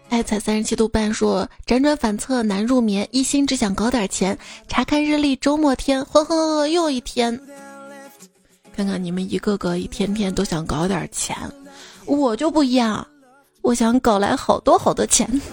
[0.07, 4.39] 爱彩三十七度半说辗转反侧难入眠，一心只想搞点钱。
[4.69, 7.37] 查看日历，周末天，浑浑噩噩，又一天。
[8.73, 11.35] 看看你们一个个一天天都想搞点钱，
[12.05, 13.05] 我就不一样，
[13.61, 15.29] 我想搞来好多好多钱。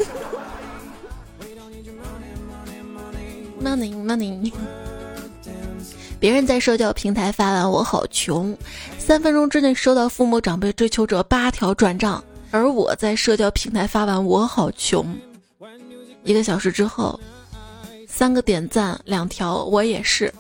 [3.61, 4.53] Money money，
[6.19, 8.57] 别人在社交平台发完我好穷，
[8.99, 12.23] 三分钟之内收到父母长辈追求者八条转账。
[12.51, 15.17] 而我在社交平台发完我好穷，
[16.25, 17.21] 一个小时之后，
[18.09, 20.33] 三个点赞，两条我也是。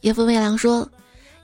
[0.00, 0.88] 叶枫微凉说。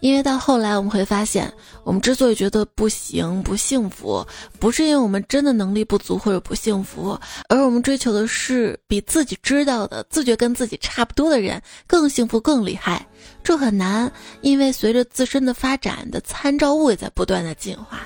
[0.00, 1.52] 因为到后来我们会发现，
[1.84, 4.24] 我们之所以觉得不行、不幸福，
[4.58, 7.18] 不是因为我们真的能力不足或者不幸福，
[7.48, 13.06] 而我们追求的是比自己知道的、自觉跟自己差不多的人更幸福、更厉害。
[13.42, 18.00] 这很难，因为随着自身的发展，的参照物也在不断的进化。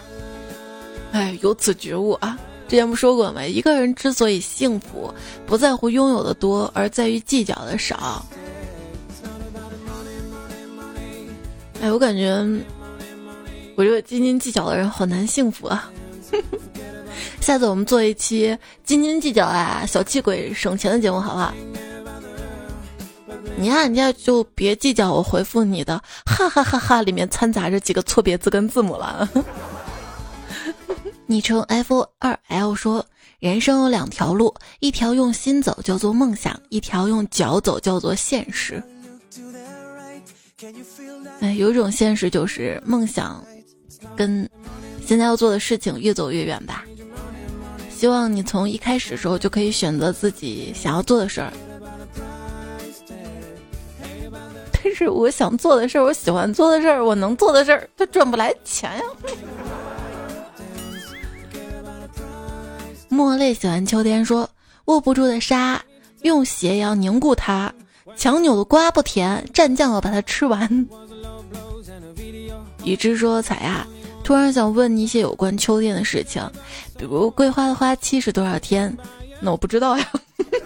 [1.12, 2.38] 哎，有此觉悟啊！
[2.68, 3.44] 之前不说过吗？
[3.44, 5.12] 一个人之所以幸福，
[5.46, 8.26] 不在乎拥有的多，而在于计较的少。
[11.80, 12.44] 哎，我感觉
[13.76, 15.90] 我这个斤斤计较的人好难幸福啊！
[17.40, 21.52] 下次我们做一期斤斤计较啊、小气鬼省钱的节目，好不好？
[23.58, 29.28] 你呀，人家就别计较我回复你的哈哈哈哈里面掺杂着几个错别字跟字母了。
[31.26, 33.04] 昵称 F 二 L 说：
[33.38, 38.82] 人生有两条路，一条用心走叫做梦想，一条用脚走叫做现实。
[41.40, 43.42] 哎，有一种现实就是梦想，
[44.14, 44.48] 跟
[45.04, 46.84] 现在要做的事情越走越远吧。
[47.90, 51.50] 希望你从一开始的时候就可以选择自己想要做的事儿。
[54.72, 59.02] 但是我想做的事儿，我喜欢做的事儿，我能做的事儿，它赚不来钱呀。
[63.08, 64.48] 莫泪喜欢秋天，说
[64.86, 65.80] 握不住的沙，
[66.22, 67.72] 用鞋也要凝固它。
[68.14, 70.86] 强扭的瓜不甜，蘸酱要把它吃完。
[72.84, 73.86] 已知说彩呀，
[74.26, 76.42] 突然想问你一些有关秋天的事情，
[76.98, 78.92] 比如桂花的花期是多少天？
[79.38, 80.12] 那我不知道呀，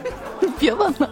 [0.58, 1.10] 别问了。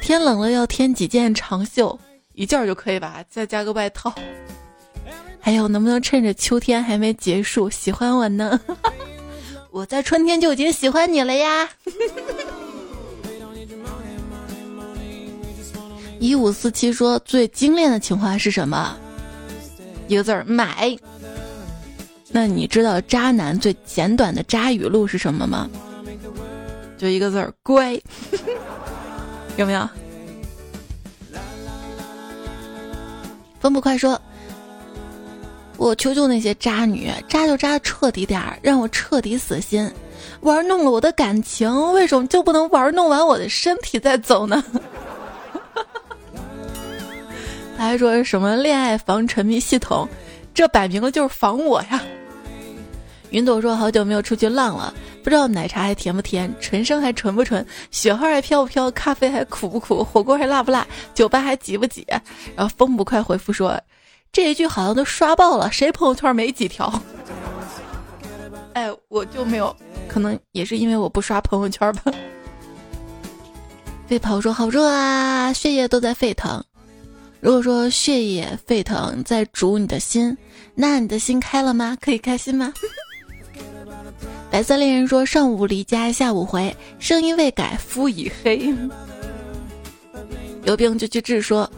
[0.00, 1.98] 天冷了要添几件长袖，
[2.32, 4.10] 一件就可以吧，再加个外套。
[5.38, 8.58] 还有能不能趁着秋天还没结束喜欢我呢？
[9.70, 11.68] 我在春天就已经喜欢你了呀。
[16.18, 18.96] 一五四七说最精炼的情话是什么？
[20.08, 20.96] 一个字儿买。
[22.28, 25.68] 那你知道渣男最简短的渣语录是什么吗？
[26.98, 27.98] 就一个字儿乖。
[29.56, 29.88] 有没有？
[33.58, 34.20] 风不快说，
[35.76, 39.90] 我求求那些渣女，渣就渣彻底点儿，让我彻底死心。
[40.40, 44.62] 玩弄了我的感情，为什么就不能玩弄完我的身体再走呢？
[47.76, 50.08] 他还说什么恋爱防沉迷系统，
[50.54, 52.02] 这摆明了就是防我呀！
[53.30, 62.06] 云朵说好久没有出去浪了，不知道奶茶还甜不甜，纯生还纯不纯，雪花还飘不飘，咖啡还苦不苦，火锅还辣不辣，酒吧还挤不挤？
[62.54, 63.78] 然后风不快回复说，
[64.32, 66.90] 这一句好像都刷爆了，谁朋友圈没几条？
[68.72, 69.74] 哎，我就没有，
[70.08, 72.04] 可能也是因为我不刷朋友圈吧。
[74.06, 76.64] 飞跑说好热啊，血液都在沸腾。
[77.46, 80.36] 如果说血液沸腾在煮你的心，
[80.74, 81.96] 那你的心开了吗？
[82.00, 82.74] 可以开心吗？
[84.50, 88.74] 白色恋人说上午离家，下午回，声音未改，肤已黑。
[90.64, 91.40] 有病就去治。
[91.40, 91.70] 说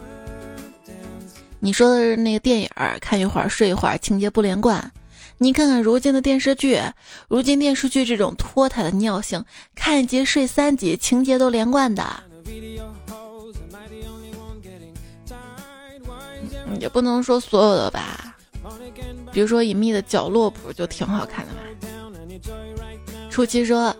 [1.59, 2.67] 你说的是那个电影，
[2.99, 4.91] 看一会儿睡一会儿，情节不连贯。
[5.37, 6.81] 你看看如今的电视剧，
[7.27, 12.23] 如今电视剧这种拖沓的尿性，看一集睡三集，情节都连贯的。
[16.79, 18.35] 也不能说所有的吧，
[19.31, 21.59] 比如说《隐秘的角落》不就挺好看的吗？
[23.29, 23.95] 初期说，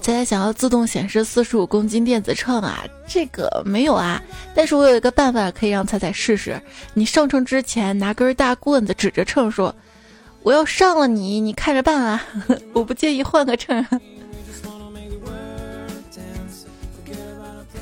[0.00, 2.84] 猜猜想要自动显示四十五公斤电子秤啊？
[3.08, 4.22] 这个没有啊，
[4.54, 6.60] 但是我有一个办法可以让彩彩试试。
[6.94, 9.74] 你上秤之前拿根大棍子指着秤说
[10.42, 12.24] ：“我要上了你，你看着办啊，
[12.72, 13.84] 我不介意换个秤。”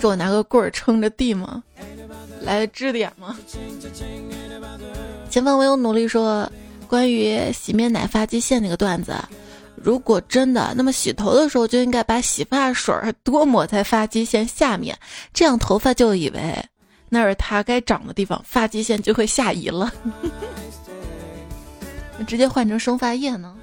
[0.00, 1.62] 是我拿个棍儿撑着地吗？
[2.56, 3.36] 来支点吗？
[5.28, 6.50] 前方我有努力说
[6.86, 9.14] 关于洗面奶发际线那个段子，
[9.76, 14.98] 如果真的，那么洗头的时候就应该把洗发水多抹在发际线下面，
[15.34, 16.64] 这样头发就以为
[17.10, 19.92] 那是它该长的地方，发际线就会下移了。
[22.26, 23.54] 直接换成生发液呢？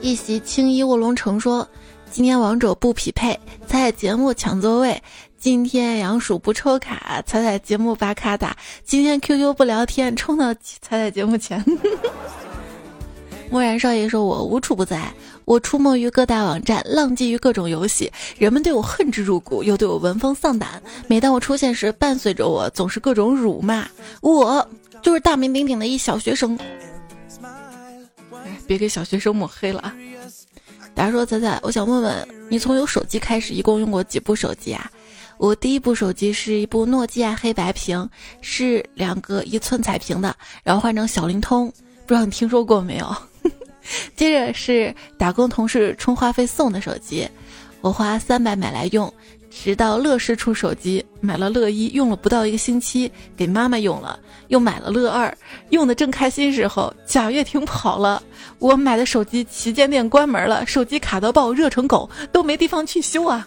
[0.00, 1.68] 一袭青衣卧龙城说
[2.10, 5.00] ：“今天王者不匹配，彩彩节目抢座位。
[5.38, 8.56] 今天杨鼠不抽卡，彩彩节目把卡打。
[8.84, 11.64] 今天 QQ 不聊天，冲到彩彩节目前。
[13.50, 15.12] ”漠然少爷说：“我无处不在，
[15.44, 18.10] 我出没于各大网站，浪迹于各种游戏。
[18.36, 20.82] 人们对我恨之入骨，又对我闻风丧胆。
[21.06, 23.86] 每当我出现时，伴随着我总是各种辱骂。
[24.20, 24.66] 我
[25.02, 26.58] 就是大名鼎鼎的一小学生。”
[27.40, 29.94] 哎别给小学生抹黑了啊！
[30.98, 34.90] 假如说仔仔，我想问问你，从有手机开始，一共用过几部手机啊？
[35.36, 40.34] 我第一部手机是一部诺基亚黑白屏，是两个一寸彩屏的，
[40.64, 41.72] 然后换成小灵通，
[42.04, 43.16] 不知道你听说过没有？
[44.16, 47.28] 接着是打工同事充话费送的手机，
[47.80, 49.14] 我花三百买来用。
[49.50, 54.18] 直到乐视出手机，买了乐一，用了不到一个星期，给妈妈用了，
[54.48, 55.36] 又买了乐二，
[55.70, 58.22] 用的正开心时候，贾跃亭跑了，
[58.58, 63.46] 我买的手机旗舰店关门了，手机卡到爆，热成狗，都没地方去修啊！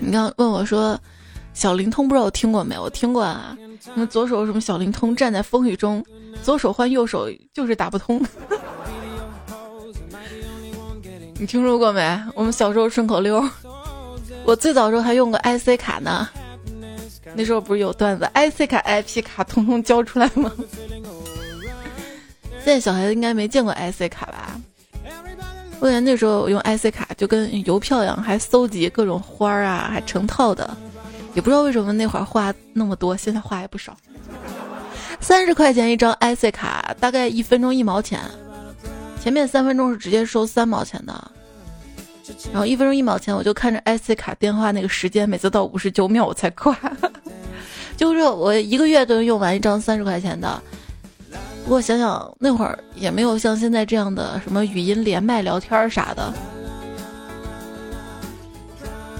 [0.00, 0.98] 你刚问我说，
[1.52, 2.78] 小灵通不知道我听过没？
[2.78, 3.56] 我听过啊，
[3.94, 6.04] 那左手什么小灵通，站在风雨中，
[6.42, 8.24] 左手换右手就是打不通。
[11.36, 12.22] 你听说过没？
[12.34, 13.42] 我们小时候顺口溜。
[14.44, 16.28] 我最早时候还用过 IC 卡呢，
[17.34, 20.52] 那时候不是有段子，IC 卡、IP 卡通通交出来吗？
[22.62, 24.60] 现在小孩子应该没见过 IC 卡吧？
[25.80, 30.76] 我感觉那时候我用 IC 卡就跟邮票一样，还搜集各种花儿啊，还成套的，
[31.34, 33.96] 也不知道为什么那会儿花那么多，现在花也不少。
[35.20, 38.20] 三十块钱一张 IC 卡，大概一分钟一毛钱。
[39.22, 41.30] 前面三分钟是直接收三毛钱的，
[42.52, 46.76] 然后一分钟一毛钱，我就看着 IC 卡电话那个时间，每次到五十九秒我才挂，
[47.96, 50.62] 就是我一个月都能用完一张三十块钱的。
[51.64, 56.32] 不过想想那会儿也没有像现在这样的什么语音连麦聊天啥的。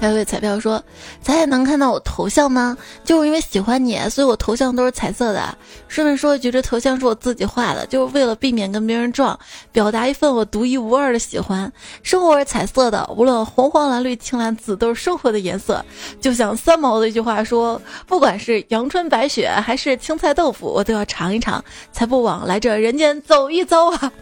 [0.05, 0.85] 还有位彩票说
[1.23, 2.77] ：“咱也能看到我头像吗？
[3.05, 5.57] 就是因为喜欢你，所以我头像都是彩色的。
[5.89, 9.39] 顺便说一句，这头像是我自己画的，就是为了避免跟别人撞，
[9.73, 11.73] 表达一份我独一无二的喜欢。
[12.03, 15.83] 生活是彩色的，无论红黄蓝绿青蓝紫，都是生活的颜色。
[16.21, 24.13] 就像三毛的一句话说：不管是阳春白雪还是青菜豆腐，我都要尝一尝，才不枉来这人间走一遭啊！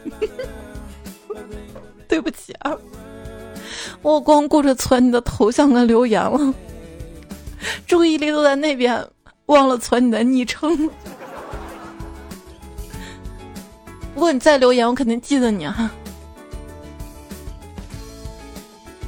[2.06, 2.70] 对不起啊。”
[4.02, 6.54] 我光顾着存你的头像跟留言了，
[7.86, 9.08] 注意力都在那边，
[9.46, 10.90] 忘了存你的昵称。
[14.12, 15.88] 不过你再留言，我肯定记得你哈。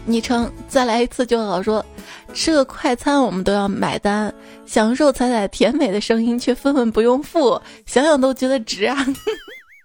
[0.06, 1.84] 昵称再来一次就好，说
[2.32, 4.32] 吃个快餐我们都要买单，
[4.64, 8.96] 享受彩彩甜美的声音却分文不用付，想想都觉得值啊。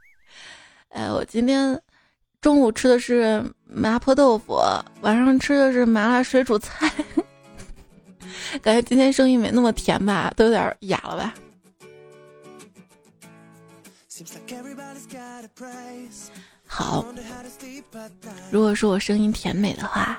[0.90, 1.82] 哎，我今天。
[2.42, 4.58] 中午吃的是麻婆豆腐，
[5.02, 6.90] 晚上吃的是麻辣水煮菜，
[8.62, 11.34] 感觉今天声音没那么甜吧，都有点哑了吧。
[16.66, 17.06] 好，
[18.52, 20.18] 如果说我声音甜美的话，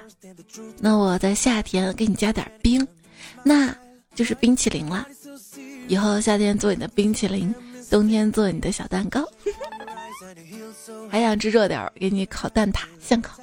[0.78, 2.86] 那我在夏天给你加点冰，
[3.42, 3.74] 那
[4.14, 5.06] 就是冰淇淋了。
[5.88, 7.54] 以后夏天做你的冰淇淋，
[7.90, 9.22] 冬天做你的小蛋糕。
[11.10, 13.36] 还想吃热点儿，给你烤蛋挞，现烤。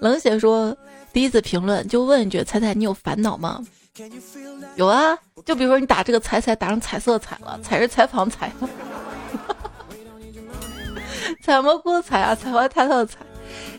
[0.00, 0.76] 冷血说
[1.12, 3.62] ：“第一次评论就问一句，彩彩，你有烦恼吗？”
[4.76, 8.50] 有啊，就比如说你打这个彩彩打成彩色彩了，彩是采访彩，
[11.42, 13.18] 采蘑菇彩啊，采花太特彩。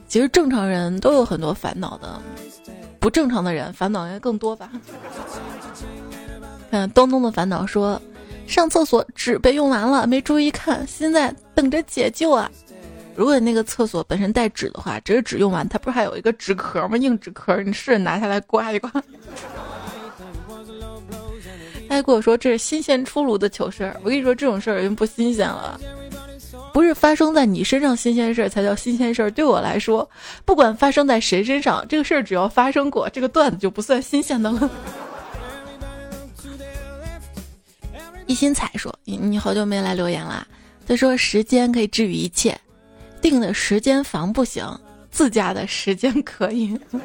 [0.08, 2.22] 其实正常人都有很多烦恼的，
[3.00, 4.70] 不正常的人烦恼应该更多吧。
[6.70, 8.02] 嗯，东东的烦恼说。
[8.52, 12.52] 上厕所纸被用完了，没注意看，现在等着解救啊！
[13.16, 16.98] 如果你那个厕所本身带纸的话，只是纸用完，它不是还有一个纸壳吗？
[16.98, 18.92] 硬纸壳，你试着拿下来刮一刮。
[21.88, 25.80] 他还跟我说这是新鲜出炉的糗事儿，我跟你说这种事儿已经不新鲜了，
[26.74, 29.32] 不是发生在你身上新鲜事儿才叫新鲜事儿。
[29.32, 30.10] 对我来说，
[30.44, 34.70] 不管发生在谁身上，这个事儿只要发生过，这个段子就不算新鲜的了。
[38.28, 40.46] 一心彩说：“你你好久没来留言啦。”
[40.88, 42.60] 他说：“时间可以治愈一切，
[43.22, 44.66] 定的时间房不行，
[45.10, 46.78] 自家的时间可以。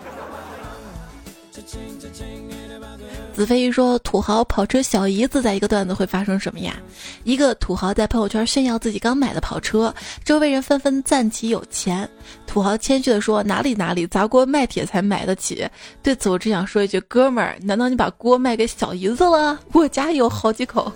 [3.37, 6.75] 子飞一说土豪跑车小姨子在一个段子会发生什么呀？
[7.23, 12.09] 一个土豪在朋友圈炫耀自己刚买的跑车，周围人纷纷赞其有钱。
[12.47, 15.69] 土豪谦虚的说：“哪里哪里，砸锅卖铁才买得起。”
[16.03, 19.61] 对此我只想说一句：哥们儿，难道你把锅卖给小姨子了？
[19.75, 20.91] 我家有好几口。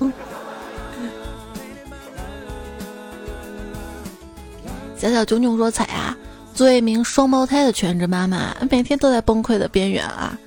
[4.97, 6.17] 小小炯炯说：“彩啊，
[6.55, 10.39] 作为一名双胞胎的全职妈妈，每天都在崩溃的边缘啊。”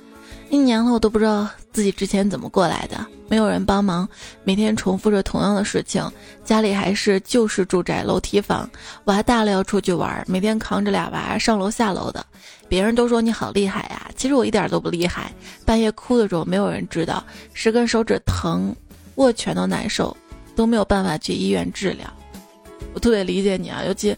[0.50, 4.08] 一年了，我都不知道自己之前怎么过来的，没有人帮忙，
[4.44, 6.08] 每天重复着同样的事情。
[6.44, 8.68] 家里还是旧式住宅楼梯房，
[9.04, 12.24] 娃大了要出去玩，每天扛着俩娃上楼下楼的。
[12.68, 15.32] 别人都说你好厉害呀，其实我一点都不厉害。
[15.64, 18.74] 半夜哭的时候没有人知道，十根手指疼，
[19.16, 20.16] 握拳都难受，
[20.54, 22.06] 都没有办法去医院治疗。
[22.92, 24.16] 我特别理解你啊，尤其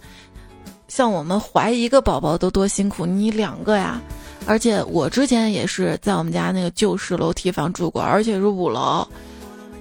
[0.86, 4.00] 像我们怀一个宝宝都多辛苦，你两个呀。
[4.46, 9.06] 而且我之前也是在我们家那个旧式楼梯房住过，而且是五楼，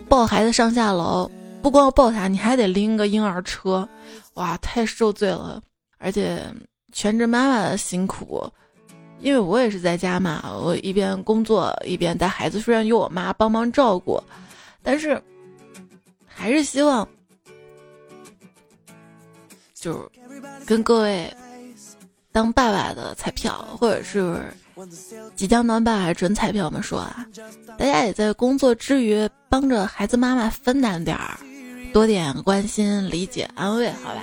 [0.09, 1.29] 抱孩子上下楼，
[1.61, 3.87] 不光要抱他，你还得拎个婴儿车，
[4.33, 5.61] 哇，太受罪了。
[5.99, 6.41] 而且
[6.91, 8.51] 全职妈妈的辛苦，
[9.19, 14.21] 因为我也是在家嘛，我一边工作一边带孩子，虽然有我妈帮忙照顾，
[14.81, 15.21] 但是
[16.25, 17.07] 还是希望，
[19.75, 19.99] 就是
[20.65, 21.31] 跟各位。
[22.35, 24.43] 当爸爸的彩票，或者是
[25.37, 27.25] 即将当爸爸准彩票们说啊，
[27.77, 31.39] 大家也在工作之余帮着孩子妈妈分担点儿，
[31.93, 34.21] 多点关心、理解、安慰，好吧？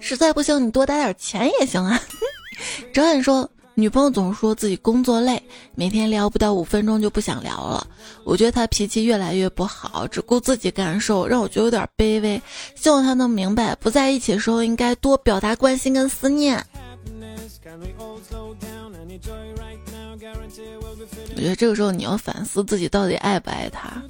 [0.00, 2.00] 实在不行，你多打点钱也行啊。
[2.94, 3.50] 张远说。
[3.74, 5.42] 女朋友总说自己工作累，
[5.74, 7.86] 每天聊不到五分钟就不想聊了。
[8.22, 12.40] 我觉得她脾气越来越不好，只顾自己感受，让我觉得有点卑微。
[12.74, 16.62] 希望她能明白，不在一起的时候应该多表达关心跟思念。
[21.34, 24.02] 我觉得这个时候你要反思自己到底爱不爱他，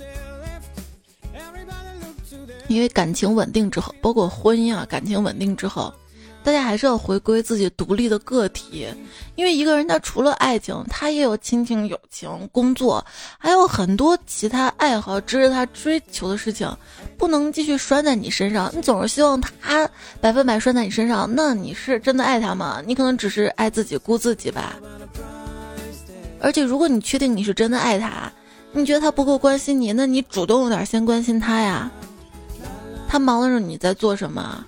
[2.66, 5.94] 因为感情稳定之后，包括婚姻啊，感情稳定之后。
[6.44, 8.86] 大家还是要回归自己独立的个体，
[9.36, 13.04] 因为一个人他除了爱情，他也有亲情、友情、工作，
[13.38, 16.68] 还有很多其他爱好，值得他追求的事情，
[17.16, 18.72] 不能继续拴在你身上。
[18.74, 19.88] 你总是希望他
[20.20, 22.82] 百分百拴在你身上，那你是真的爱他吗？
[22.84, 24.74] 你可能只是爱自己、顾自己吧。
[26.40, 28.32] 而且，如果你确定你是真的爱他，
[28.72, 31.88] 你觉得他不够关心你，那你主动点，先关心他呀。
[33.08, 34.64] 他忙的时候你在做什么？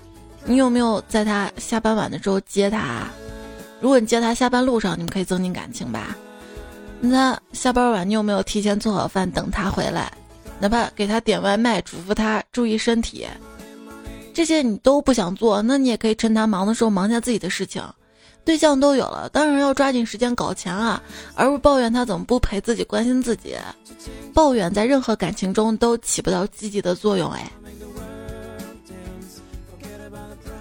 [0.46, 3.08] 你有没有在他下班晚的时候接他？
[3.80, 6.16] 如果你接他下班路上，你们可以增进感情吧。
[7.00, 10.12] 那下班晚，你有没有提前做好饭等他回来？
[10.60, 13.26] 哪怕给他点外卖，嘱咐他注意身体。
[14.32, 17.82] 这些你都不想做，那你也可以趁他忙的时候忙下自己的事情。
[18.44, 21.02] 对象都有了，当然要抓紧时间搞钱啊，
[21.34, 23.56] 而不抱怨他怎么不陪自己、关心自己。
[24.34, 27.50] 抱怨在任何感情中都起不到积极的作用，哎。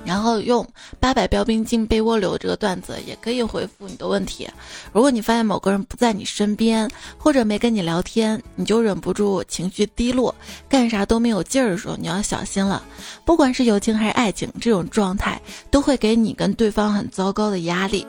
[0.05, 0.67] 然后用
[0.99, 4.47] 八百标兵进被窝流这个段子也可以回复你的问题。
[4.91, 10.33] 如果你发现某个人不在你身边，或者没跟你聊天，你就忍不住情绪低落，
[10.67, 12.83] 干啥都没有劲儿的时候，你要小心了。
[13.25, 15.41] 不管是友情还是爱情，这种状态
[15.71, 18.05] 都会给你跟对方很糟糕的压力。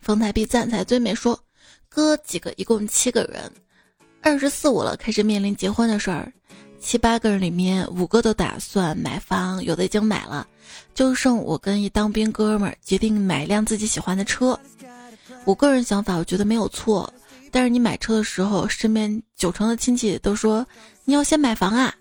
[0.00, 1.38] 丰台币赞才最美说，
[1.88, 3.50] 哥几个一共七个人，
[4.22, 6.32] 二十四五了，开始面临结婚的事儿。
[6.80, 10.46] 七八个人里面，五个都打算买房，有的已经买了，
[10.94, 14.58] 就剩我跟一当兵哥们儿决定买一辆自己喜欢的车。
[15.44, 17.12] 我个人想法，我觉得没有错。
[17.50, 20.66] 但是你买车的时候，身边九成的亲戚都说
[21.04, 21.94] 你要先买房啊。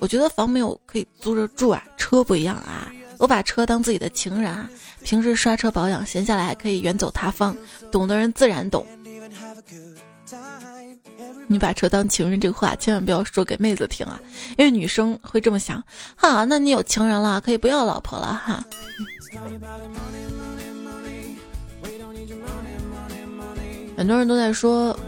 [0.00, 2.90] 我觉得房没有可以租着住啊，车不一样啊。
[3.18, 4.68] 我把车当自己的情人啊，
[5.02, 7.56] 平时刷车保养，闲下来还可以远走他方。
[7.92, 8.84] 懂的人自然懂。
[11.46, 14.20] 你把车当情人这个话千万不要说给妹子听啊，
[14.56, 15.82] 因为女生会这么想
[16.16, 18.64] 哈，那你有情人了，可以不要老婆了哈。
[23.96, 24.98] 很多人都在说，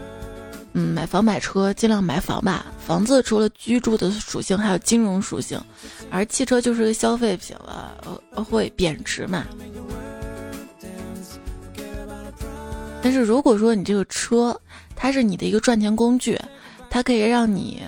[0.73, 2.65] 嗯，买房买车尽量买房吧。
[2.85, 5.59] 房子除了居住的属性，还有金融属性，
[6.09, 7.97] 而汽车就是个消费品了，
[8.49, 9.45] 会贬值嘛。
[13.01, 14.57] 但是如果说你这个车，
[14.97, 16.37] 它是你的一个赚钱工具，
[16.89, 17.81] 它可以让你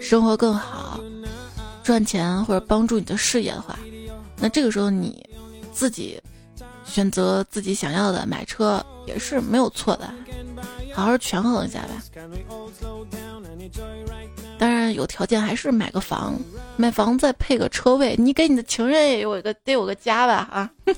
[0.00, 0.98] 生活更好，
[1.84, 3.78] 赚钱或者帮助你的事业的话，
[4.38, 5.24] 那这个时候你
[5.72, 6.20] 自己
[6.84, 10.12] 选择自己想要的买车也是没有错的，
[10.94, 12.02] 好好权衡一下吧。
[14.58, 16.34] 当然有条件还是买个房，
[16.76, 20.70] 买房再配个车位，你给你的情人也有一个得有个家吧啊。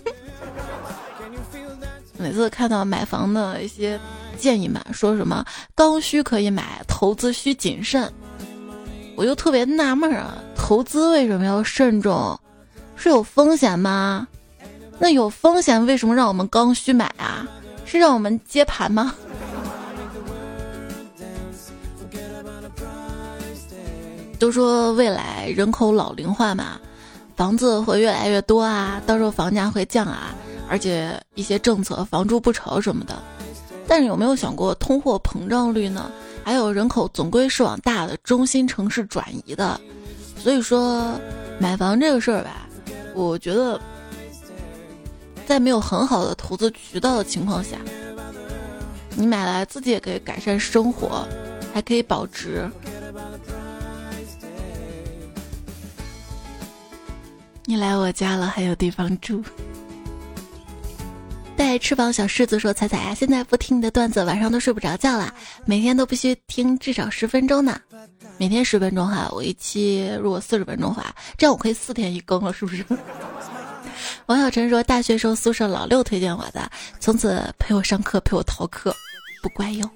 [2.17, 3.99] 每次看到买房的一些
[4.35, 8.13] 建议嘛，说什么刚需可以买，投资需谨慎，
[9.17, 12.39] 我就特别纳闷啊，投资为什么要慎重？
[12.97, 14.29] 是有风险吗？
[14.99, 17.47] 那有风险为什么让我们刚需买啊？
[17.85, 19.15] 是让我们接盘吗？
[24.39, 26.81] 都说未来人口老龄化嘛，
[27.37, 30.35] 房子会越来越多啊，到时候房价会降啊，
[30.69, 33.21] 而且一些政策房住不炒什么的。
[33.87, 36.11] 但是有没有想过通货膨胀率呢？
[36.45, 39.81] 还有人口总归是往大的中心城市转移的，
[40.39, 41.19] 所以说
[41.59, 42.69] 买房这个事儿吧，
[43.15, 43.81] 我觉得
[45.47, 47.79] 在没有很好的投资渠道的情况下，
[49.17, 51.27] 你买来自己也可以改善生活，
[51.73, 52.71] 还可以保值。
[57.65, 59.43] 你来我家了，还有地方住。
[61.57, 65.33] 带翅膀小柿子说：“彩彩呀，现在不听你的段子，晚上都睡不着觉了。
[65.65, 67.81] 每天都必须听至少十分钟呢。
[68.39, 72.85] 每天十分钟哈，我一期如果四十分钟的话，这样我可以四天一更了，是不是？”
[74.27, 78.95] 王小晨说：“大学时候宿舍老六推荐我的，从此陪我上课，陪我逃课，
[79.43, 79.91] 不乖哟。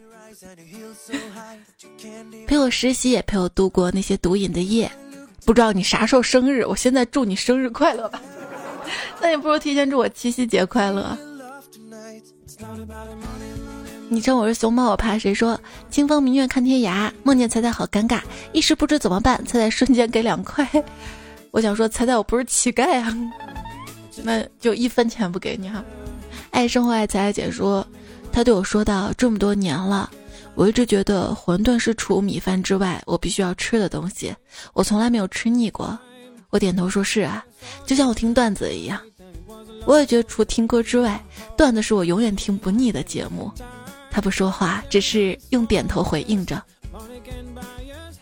[2.46, 4.90] 陪我实习，也陪我度过那些毒瘾的夜。”
[5.46, 8.20] 不知道你啥时候生日，我现在祝你生日快乐吧。
[9.20, 11.16] 那也不如提前祝我七夕节快乐。
[14.08, 15.34] 你称我是熊猫，我怕谁？
[15.34, 18.20] 说清风明月看天涯，梦见彩彩好尴尬，
[18.52, 19.44] 一时不知怎么办。
[19.44, 20.66] 彩彩瞬间给两块，
[21.52, 23.14] 我想说彩彩我不是乞丐啊，
[24.22, 25.84] 那就一分钱不给你哈。
[26.50, 27.86] 爱生活爱彩彩姐说，
[28.32, 30.10] 她对我说道：这么多年了。
[30.54, 34.34] 我一直觉得馄饨是除米饭之外我必须要吃的东西，
[34.72, 35.96] 我从来没有吃腻过。
[36.50, 37.44] 我点头说是啊，
[37.86, 38.98] 就像我听段子一样。
[39.86, 41.22] 我也觉得除听歌之外，
[41.56, 43.50] 段子是我永远听不腻的节目。
[44.10, 46.62] 他不说话，只是用点头回应着。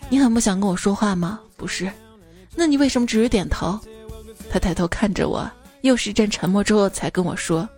[0.09, 1.41] 你很不想跟我说话吗？
[1.57, 1.91] 不是，
[2.55, 3.79] 那你为什么只是点头？
[4.51, 5.51] 他抬头看着我，
[5.81, 7.69] 又是一阵沉默之后才跟我说：“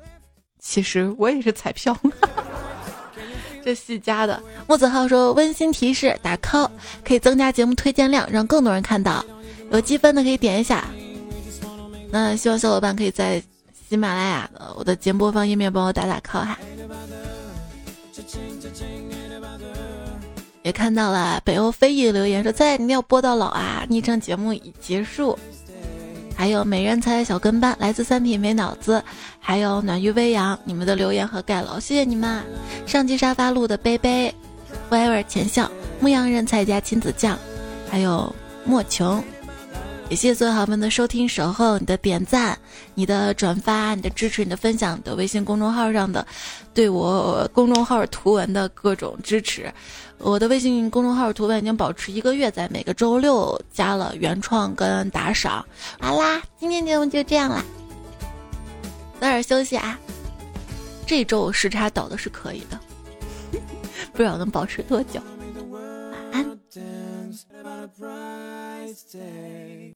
[0.60, 1.96] 其实我也是彩票。
[3.64, 6.70] ”这戏加的，木子浩说：“温馨提示，打 call
[7.04, 9.24] 可以增加节目推荐量，让更多人看到。
[9.70, 10.84] 有积分的可以点一下。
[12.10, 13.42] 那希望小伙伴可以在
[13.88, 16.58] 喜马拉雅的我的节目播放页面帮我打打 call 哈。”
[20.62, 23.86] 也看到了北欧飞翼留言说：“在，你要播到老啊！
[23.88, 25.38] 昵称节目已结束。”
[26.36, 29.02] 还有美人才小跟班，来自三品没脑子，
[29.40, 32.44] 还有暖玉微阳，你们的留言和盖楼，谢谢你们。
[32.86, 34.32] 上期沙发路的杯杯
[34.90, 35.70] ，forever 前笑，
[36.00, 37.36] 牧羊人菜加亲子酱，
[37.90, 38.32] 还有
[38.64, 39.24] 莫琼，
[40.10, 42.58] 也谢谢所有好朋友们的收听守候，你的点赞、
[42.94, 46.26] 你的转发、你的支持、你的分享的微信公众号上的
[46.72, 49.70] 对我公众号图文的各种支持。
[50.16, 55.62] 我的微信公众号图文已经保持一个月，在每个周六加了原创跟打赏。
[56.00, 57.62] 好啦，今天节目就这样啦，
[59.20, 60.00] 早点休息啊！
[61.06, 62.80] 这周时差倒的是可以的，
[64.12, 65.20] 不知道能保持多久。
[65.70, 65.82] 晚
[66.32, 66.58] 安。